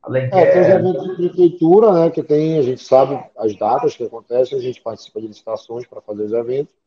Alenquer. 0.03 0.39
É, 0.39 0.53
tem 0.53 0.63
os 0.63 0.69
eventos 0.69 1.09
de 1.09 1.15
prefeitura, 1.15 1.93
né, 1.93 2.11
que 2.11 2.23
tem, 2.23 2.59
a 2.59 2.63
gente 2.63 2.83
sabe 2.83 3.23
as 3.39 3.55
datas 3.55 3.95
que 3.95 4.03
acontecem, 4.03 4.59
a 4.59 4.63
gente 4.63 4.81
participa 4.81 5.21
de 5.21 5.29
licitações 5.29 5.87
para 5.87 6.01
fazer 6.01 6.25
os 6.25 6.33
eventos. 6.33 6.82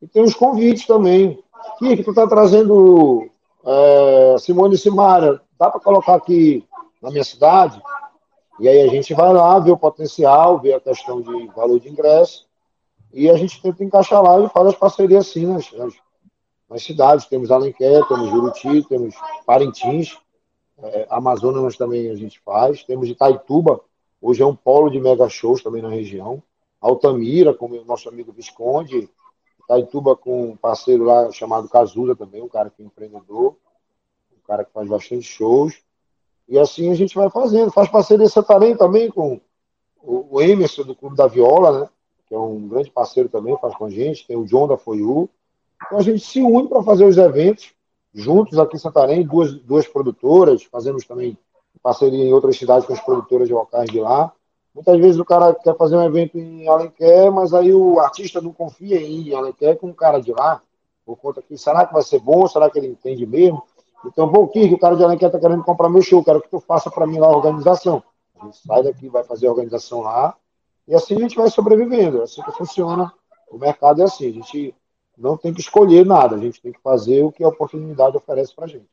E 0.00 0.08
tem 0.08 0.22
os 0.22 0.34
convites 0.34 0.86
também. 0.86 1.42
Que, 1.78 1.96
que 1.96 2.02
tu 2.02 2.10
está 2.10 2.26
trazendo 2.26 3.28
é, 3.64 4.36
Simone 4.38 4.74
e 4.74 4.78
Simara, 4.78 5.40
dá 5.58 5.70
para 5.70 5.80
colocar 5.80 6.14
aqui 6.14 6.66
na 7.02 7.10
minha 7.10 7.24
cidade? 7.24 7.80
E 8.58 8.68
aí 8.68 8.82
a 8.82 8.88
gente 8.88 9.14
vai 9.14 9.32
lá, 9.32 9.58
vê 9.58 9.70
o 9.70 9.76
potencial, 9.76 10.58
vê 10.58 10.74
a 10.74 10.80
questão 10.80 11.20
de 11.20 11.46
valor 11.48 11.80
de 11.80 11.88
ingresso, 11.88 12.46
e 13.12 13.28
a 13.28 13.34
gente 13.34 13.60
tenta 13.60 13.82
encaixar 13.82 14.22
lá 14.22 14.38
e 14.40 14.48
faz 14.48 14.68
as 14.68 14.76
parcerias 14.76 15.28
assim 15.28 15.46
nas, 15.46 15.72
nas, 15.72 15.94
nas 16.68 16.82
cidades. 16.82 17.26
Temos 17.26 17.50
Alenquer, 17.50 18.06
temos 18.06 18.28
Juruti, 18.28 18.86
temos 18.88 19.14
Parintins, 19.46 20.16
é, 20.82 21.06
Amazonas 21.10 21.76
também 21.76 22.10
a 22.10 22.14
gente 22.14 22.40
faz, 22.40 22.84
temos 22.84 23.08
Itaituba, 23.08 23.80
hoje 24.20 24.42
é 24.42 24.46
um 24.46 24.54
polo 24.54 24.90
de 24.90 25.00
mega 25.00 25.28
shows 25.28 25.62
também 25.62 25.82
na 25.82 25.88
região. 25.88 26.42
Altamira, 26.80 27.52
como 27.52 27.78
o 27.78 27.84
nosso 27.84 28.08
amigo 28.08 28.32
Visconde, 28.32 29.08
Itaituba 29.70 30.16
com 30.16 30.50
um 30.50 30.56
parceiro 30.56 31.04
lá 31.04 31.30
chamado 31.30 31.68
Cazuza 31.68 32.16
também, 32.16 32.42
um 32.42 32.48
cara 32.48 32.70
que 32.70 32.82
é 32.82 32.84
empreendedor, 32.84 33.56
um 34.32 34.46
cara 34.46 34.64
que 34.64 34.72
faz 34.72 34.88
bastante 34.88 35.22
shows. 35.22 35.80
E 36.48 36.58
assim 36.58 36.90
a 36.90 36.94
gente 36.94 37.14
vai 37.14 37.30
fazendo. 37.30 37.70
Faz 37.70 37.88
parceria 37.88 38.28
Santarém 38.28 38.76
também 38.76 39.08
com 39.10 39.40
o 40.02 40.40
Emerson 40.40 40.82
do 40.82 40.96
Clube 40.96 41.16
da 41.16 41.28
Viola, 41.28 41.80
né? 41.80 41.88
Que 42.26 42.34
é 42.34 42.38
um 42.38 42.66
grande 42.66 42.90
parceiro 42.90 43.28
também, 43.28 43.56
faz 43.58 43.74
com 43.76 43.84
a 43.84 43.90
gente. 43.90 44.26
Tem 44.26 44.36
o 44.36 44.44
John 44.44 44.66
da 44.66 44.76
Foiu. 44.76 45.30
Então 45.86 45.98
a 45.98 46.02
gente 46.02 46.20
se 46.20 46.42
une 46.42 46.68
para 46.68 46.82
fazer 46.82 47.04
os 47.04 47.16
eventos 47.16 47.72
juntos 48.12 48.58
aqui 48.58 48.76
em 48.76 48.80
Santarém, 48.80 49.24
duas, 49.24 49.54
duas 49.60 49.86
produtoras, 49.86 50.64
fazemos 50.64 51.06
também 51.06 51.38
parceria 51.80 52.24
em 52.24 52.32
outras 52.32 52.56
cidades 52.56 52.86
com 52.86 52.92
as 52.92 53.00
produtoras 53.00 53.48
locais 53.48 53.88
de 53.88 54.00
lá. 54.00 54.32
Muitas 54.74 54.98
vezes 54.98 55.18
o 55.18 55.24
cara 55.24 55.54
quer 55.54 55.76
fazer 55.76 55.96
um 55.96 56.04
evento 56.04 56.38
em 56.38 56.68
Alenquer, 56.68 57.30
mas 57.32 57.52
aí 57.52 57.72
o 57.72 57.98
artista 57.98 58.40
não 58.40 58.52
confia 58.52 59.00
em 59.00 59.34
Alenquer 59.34 59.76
com 59.76 59.88
um 59.88 59.92
cara 59.92 60.20
de 60.20 60.32
lá, 60.32 60.62
por 61.04 61.16
conta 61.16 61.42
que 61.42 61.58
será 61.58 61.84
que 61.86 61.92
vai 61.92 62.02
ser 62.02 62.20
bom, 62.20 62.46
será 62.46 62.70
que 62.70 62.78
ele 62.78 62.86
entende 62.88 63.26
mesmo? 63.26 63.62
Então, 64.04 64.28
bom, 64.28 64.46
que 64.46 64.62
o 64.72 64.78
cara 64.78 64.96
de 64.96 65.02
Alenquer 65.02 65.26
está 65.28 65.40
querendo 65.40 65.64
comprar 65.64 65.88
meu 65.88 66.00
show, 66.00 66.24
quero 66.24 66.40
que 66.40 66.48
tu 66.48 66.60
faça 66.60 66.90
para 66.90 67.06
mim 67.06 67.18
lá 67.18 67.26
a 67.26 67.36
organização. 67.36 68.02
A 68.40 68.44
gente 68.44 68.58
sai 68.58 68.82
daqui, 68.82 69.08
vai 69.08 69.24
fazer 69.24 69.48
a 69.48 69.50
organização 69.50 70.00
lá, 70.00 70.36
e 70.86 70.94
assim 70.94 71.16
a 71.16 71.18
gente 71.18 71.36
vai 71.36 71.50
sobrevivendo. 71.50 72.20
É 72.20 72.24
assim 72.24 72.42
que 72.42 72.52
funciona. 72.52 73.12
O 73.50 73.58
mercado 73.58 74.00
é 74.00 74.04
assim, 74.04 74.28
a 74.28 74.32
gente 74.32 74.74
não 75.18 75.36
tem 75.36 75.52
que 75.52 75.60
escolher 75.60 76.06
nada, 76.06 76.36
a 76.36 76.38
gente 76.38 76.62
tem 76.62 76.72
que 76.72 76.80
fazer 76.80 77.22
o 77.22 77.32
que 77.32 77.44
a 77.44 77.48
oportunidade 77.48 78.16
oferece 78.16 78.54
para 78.54 78.64
a 78.64 78.68
gente. 78.68 78.88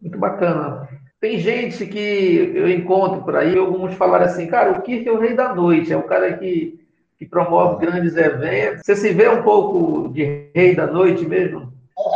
Muito 0.00 0.18
bacana. 0.18 0.88
Tem 1.20 1.38
gente 1.38 1.86
que 1.86 2.52
eu 2.54 2.68
encontro 2.70 3.22
por 3.22 3.36
aí, 3.36 3.58
alguns 3.58 3.94
falaram 3.94 4.24
assim, 4.24 4.46
cara, 4.46 4.72
o 4.72 4.80
Kirk 4.80 5.06
é 5.06 5.12
o 5.12 5.20
rei 5.20 5.34
da 5.34 5.54
noite, 5.54 5.92
é 5.92 5.96
o 5.96 6.04
cara 6.04 6.32
que, 6.38 6.80
que 7.18 7.26
promove 7.26 7.84
grandes 7.84 8.16
eventos. 8.16 8.80
Você 8.82 8.96
se 8.96 9.12
vê 9.12 9.28
um 9.28 9.42
pouco 9.42 10.08
de 10.08 10.50
rei 10.54 10.74
da 10.74 10.86
noite 10.86 11.26
mesmo? 11.26 11.70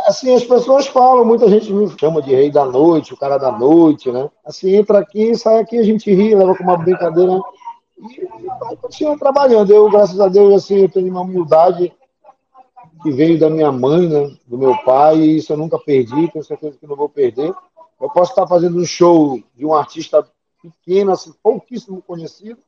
Assim, 0.07 0.33
as 0.33 0.43
pessoas 0.43 0.87
falam, 0.87 1.23
muita 1.23 1.47
gente 1.47 1.71
me 1.71 1.87
chama 1.99 2.19
de 2.19 2.33
rei 2.33 2.49
da 2.49 2.65
noite, 2.65 3.13
o 3.13 3.17
cara 3.17 3.37
da 3.37 3.51
noite, 3.51 4.11
né? 4.11 4.27
Assim, 4.43 4.75
entra 4.75 4.97
aqui, 4.97 5.35
sai 5.35 5.59
aqui, 5.59 5.77
a 5.77 5.83
gente 5.83 6.11
ri, 6.11 6.33
leva 6.33 6.55
com 6.55 6.63
uma 6.63 6.77
brincadeira 6.77 7.39
e 7.97 9.05
vai 9.05 9.17
trabalhando. 9.17 9.71
Eu, 9.71 9.87
graças 9.91 10.19
a 10.19 10.27
Deus, 10.27 10.63
assim, 10.63 10.81
eu 10.81 10.89
tenho 10.89 11.11
uma 11.11 11.21
humildade 11.21 11.93
que 13.03 13.11
veio 13.11 13.37
da 13.37 13.51
minha 13.51 13.71
mãe, 13.71 14.09
né, 14.09 14.35
do 14.47 14.57
meu 14.57 14.75
pai, 14.77 15.17
e 15.17 15.37
isso 15.37 15.53
eu 15.53 15.57
nunca 15.57 15.77
perdi, 15.77 16.27
tenho 16.31 16.43
certeza 16.43 16.75
que 16.79 16.87
não 16.87 16.95
vou 16.95 17.07
perder. 17.07 17.53
Eu 17.99 18.09
posso 18.09 18.31
estar 18.31 18.47
fazendo 18.47 18.77
um 18.77 18.85
show 18.85 19.41
de 19.55 19.65
um 19.65 19.73
artista 19.73 20.27
pequeno, 20.61 21.11
assim, 21.11 21.33
pouquíssimo 21.41 22.01
conhecido, 22.01 22.59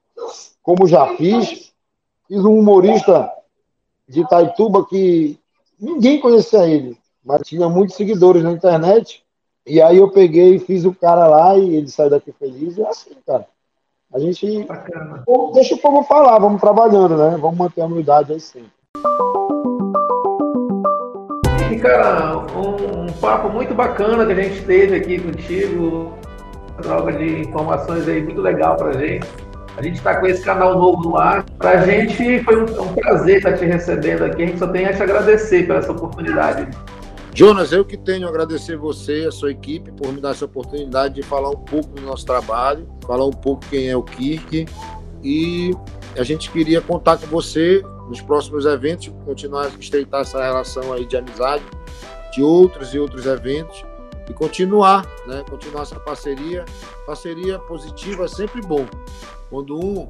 como 0.61 0.87
já 0.87 1.15
fiz. 1.15 1.73
Fiz 2.27 2.43
um 2.43 2.59
humorista 2.59 3.31
de 4.07 4.21
Itaituba 4.21 4.85
que 4.85 5.39
ninguém 5.79 6.19
conhecia 6.19 6.67
ele, 6.67 6.97
mas 7.23 7.47
tinha 7.47 7.69
muitos 7.69 7.95
seguidores 7.95 8.43
na 8.43 8.51
internet. 8.51 9.23
E 9.65 9.81
aí 9.81 9.97
eu 9.97 10.09
peguei 10.09 10.55
e 10.55 10.59
fiz 10.59 10.85
o 10.85 10.93
cara 10.93 11.27
lá 11.27 11.57
e 11.57 11.75
ele 11.75 11.89
saiu 11.89 12.09
daqui 12.09 12.31
feliz. 12.31 12.77
E 12.77 12.81
é 12.81 12.87
assim, 12.87 13.15
cara. 13.25 13.47
A 14.13 14.19
gente 14.19 14.63
Bacana. 14.63 15.25
deixa 15.53 15.75
o 15.75 15.77
povo 15.77 16.03
falar, 16.03 16.39
vamos 16.39 16.61
trabalhando, 16.61 17.17
né? 17.17 17.37
Vamos 17.37 17.57
manter 17.57 17.81
a 17.81 17.85
humildade 17.85 18.31
aí 18.31 18.39
sempre. 18.39 18.71
E, 21.71 21.77
cara, 21.79 22.37
um, 22.55 23.03
um, 23.03 23.13
papo 23.13 23.49
muito 23.49 23.73
bacana 23.73 24.25
que 24.25 24.31
a 24.31 24.35
gente 24.35 24.63
teve 24.63 24.95
aqui 24.95 25.19
contigo, 25.19 26.17
troca 26.81 27.11
de 27.11 27.41
informações 27.41 28.07
aí 28.07 28.23
muito 28.23 28.41
legal 28.41 28.77
pra 28.77 28.93
gente. 28.93 29.27
A 29.75 29.81
gente 29.81 29.97
está 29.97 30.15
com 30.15 30.25
esse 30.25 30.43
canal 30.43 30.79
novo 30.79 31.09
no 31.09 31.17
ar. 31.17 31.43
Para 31.57 31.81
a 31.81 31.85
gente 31.85 32.41
foi 32.43 32.63
um, 32.63 32.81
um, 32.81 32.93
prazer 32.93 33.37
estar 33.37 33.53
te 33.53 33.65
recebendo 33.65 34.23
aqui. 34.23 34.43
A 34.43 34.45
gente 34.47 34.59
só 34.59 34.67
tem 34.67 34.85
a 34.85 34.93
te 34.93 35.03
agradecer 35.03 35.67
por 35.67 35.75
essa 35.75 35.91
oportunidade. 35.91 36.67
Jonas, 37.35 37.71
eu 37.71 37.85
que 37.85 37.97
tenho 37.97 38.25
a 38.25 38.29
agradecer 38.29 38.77
você, 38.77 39.25
a 39.27 39.31
sua 39.31 39.51
equipe, 39.51 39.91
por 39.91 40.11
me 40.11 40.21
dar 40.21 40.31
essa 40.31 40.45
oportunidade 40.45 41.15
de 41.15 41.21
falar 41.21 41.49
um 41.49 41.59
pouco 41.59 41.89
do 41.89 42.01
nosso 42.01 42.25
trabalho, 42.25 42.87
falar 43.05 43.25
um 43.25 43.31
pouco 43.31 43.63
quem 43.69 43.89
é 43.89 43.95
o 43.95 44.01
Kirk. 44.01 44.65
E 45.23 45.75
a 46.17 46.23
gente 46.23 46.49
queria 46.49 46.81
contar 46.81 47.17
com 47.17 47.27
você 47.27 47.83
nos 48.07 48.21
próximos 48.21 48.65
eventos, 48.65 49.13
continuar 49.25 49.65
a 49.65 49.69
estreitar 49.79 50.21
essa 50.21 50.41
relação 50.41 50.93
aí 50.93 51.05
de 51.05 51.17
amizade, 51.17 51.63
de 52.33 52.41
outros 52.41 52.93
e 52.93 52.99
outros 52.99 53.25
eventos 53.25 53.83
e 54.29 54.33
continuar, 54.33 55.05
né? 55.25 55.43
Continuar 55.49 55.83
essa 55.83 55.99
parceria. 55.99 56.65
Parceria 57.05 57.59
positiva 57.59 58.25
é 58.25 58.27
sempre 58.27 58.61
bom. 58.61 58.85
Quando 59.49 59.77
um 59.77 60.07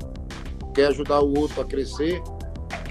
quer 0.74 0.88
ajudar 0.88 1.22
o 1.22 1.38
outro 1.38 1.62
a 1.62 1.66
crescer, 1.66 2.22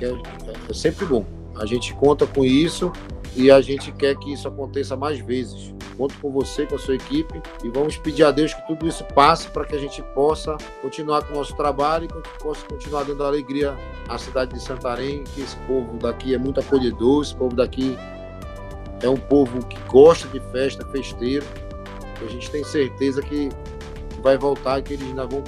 é, 0.01 0.71
é 0.71 0.75
sempre 0.75 1.05
bom. 1.07 1.25
A 1.57 1.65
gente 1.67 1.95
conta 1.95 2.27
com 2.27 2.45
isso 2.45 2.93
e 3.37 3.51
a 3.51 3.61
gente 3.61 3.93
quer 3.93 4.17
que 4.17 4.33
isso 4.33 4.49
aconteça 4.49 4.97
mais 4.97 5.21
vezes. 5.21 5.75
Conto 5.97 6.15
com 6.21 6.31
você, 6.31 6.67
com 6.67 6.75
a 6.75 6.79
sua 6.79 6.95
equipe 6.95 7.41
e 7.63 7.69
vamos 7.69 7.97
pedir 7.97 8.25
a 8.25 8.31
Deus 8.31 8.53
que 8.53 8.67
tudo 8.67 8.87
isso 8.87 9.05
passe 9.15 9.49
para 9.49 9.65
que 9.65 9.75
a 9.75 9.79
gente 9.79 10.03
possa 10.15 10.57
continuar 10.83 11.23
com 11.25 11.35
o 11.35 11.37
nosso 11.37 11.55
trabalho 11.55 12.05
e 12.05 12.09
que 12.09 12.43
possa 12.43 12.67
continuar 12.67 13.05
dando 13.05 13.25
alegria 13.25 13.77
à 14.09 14.19
cidade 14.19 14.55
de 14.55 14.61
Santarém, 14.61 15.25
que 15.25 15.41
esse 15.41 15.57
povo 15.67 15.97
daqui 15.99 16.35
é 16.35 16.39
muito 16.39 16.61
acolhedor, 16.61 17.23
esse 17.23 17.35
povo 17.35 17.55
daqui 17.55 17.97
é 19.03 19.09
um 19.09 19.17
povo 19.17 19.65
que 19.67 19.79
gosta 19.89 20.29
de 20.29 20.41
festa, 20.51 20.85
festeiro. 20.87 21.47
A 22.21 22.31
gente 22.31 22.51
tem 22.51 22.65
certeza 22.65 23.23
que 23.23 23.51
vai 24.23 24.37
voltar 24.37 24.83
que 24.83 24.95
eles 24.95 25.07
ainda 25.07 25.27
vão, 25.27 25.43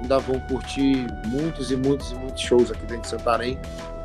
ainda 0.00 0.18
vão 0.18 0.40
curtir 0.40 1.06
muitos 1.26 1.70
e 1.70 1.76
muitos 1.76 2.12
e 2.12 2.14
muitos 2.14 2.42
shows 2.42 2.70
aqui 2.70 2.86
dentro 2.86 3.02
de 3.02 3.08
Santarém 3.08 3.58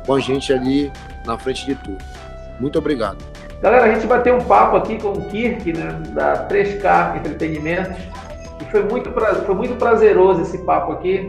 com 0.06 0.14
a 0.14 0.20
gente 0.20 0.52
ali 0.52 0.92
na 1.24 1.38
frente 1.38 1.66
de 1.66 1.74
tudo. 1.76 2.29
Muito 2.60 2.78
obrigado. 2.78 3.18
Galera, 3.62 3.86
a 3.86 3.94
gente 3.94 4.06
bateu 4.06 4.36
um 4.36 4.44
papo 4.44 4.76
aqui 4.76 4.98
com 4.98 5.08
o 5.08 5.22
Kirk, 5.26 5.72
né, 5.72 6.00
da 6.12 6.46
3K 6.48 7.16
Entretenimentos, 7.18 7.96
e 8.60 8.64
foi 8.70 8.84
muito, 8.84 9.10
foi 9.44 9.54
muito 9.54 9.74
prazeroso 9.76 10.42
esse 10.42 10.58
papo 10.58 10.92
aqui. 10.92 11.28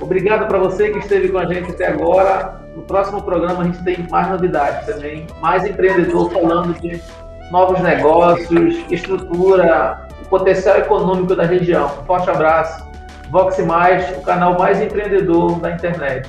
Obrigado 0.00 0.46
para 0.46 0.58
você 0.58 0.90
que 0.90 0.98
esteve 0.98 1.28
com 1.28 1.38
a 1.38 1.46
gente 1.46 1.70
até 1.70 1.88
agora. 1.88 2.60
No 2.74 2.82
próximo 2.82 3.22
programa 3.22 3.62
a 3.62 3.64
gente 3.64 3.82
tem 3.84 4.06
mais 4.10 4.28
novidades 4.28 4.86
também, 4.86 5.26
mais 5.40 5.64
empreendedor 5.64 6.30
falando 6.30 6.74
de 6.80 7.00
novos 7.50 7.80
negócios, 7.80 8.76
estrutura, 8.90 10.08
potencial 10.28 10.78
econômico 10.78 11.34
da 11.36 11.44
região. 11.44 11.86
Um 12.02 12.04
forte 12.04 12.28
abraço. 12.30 12.84
Vox 13.30 13.58
Mais, 13.64 14.16
o 14.16 14.22
canal 14.22 14.58
mais 14.58 14.80
empreendedor 14.80 15.58
da 15.58 15.72
internet. 15.72 16.28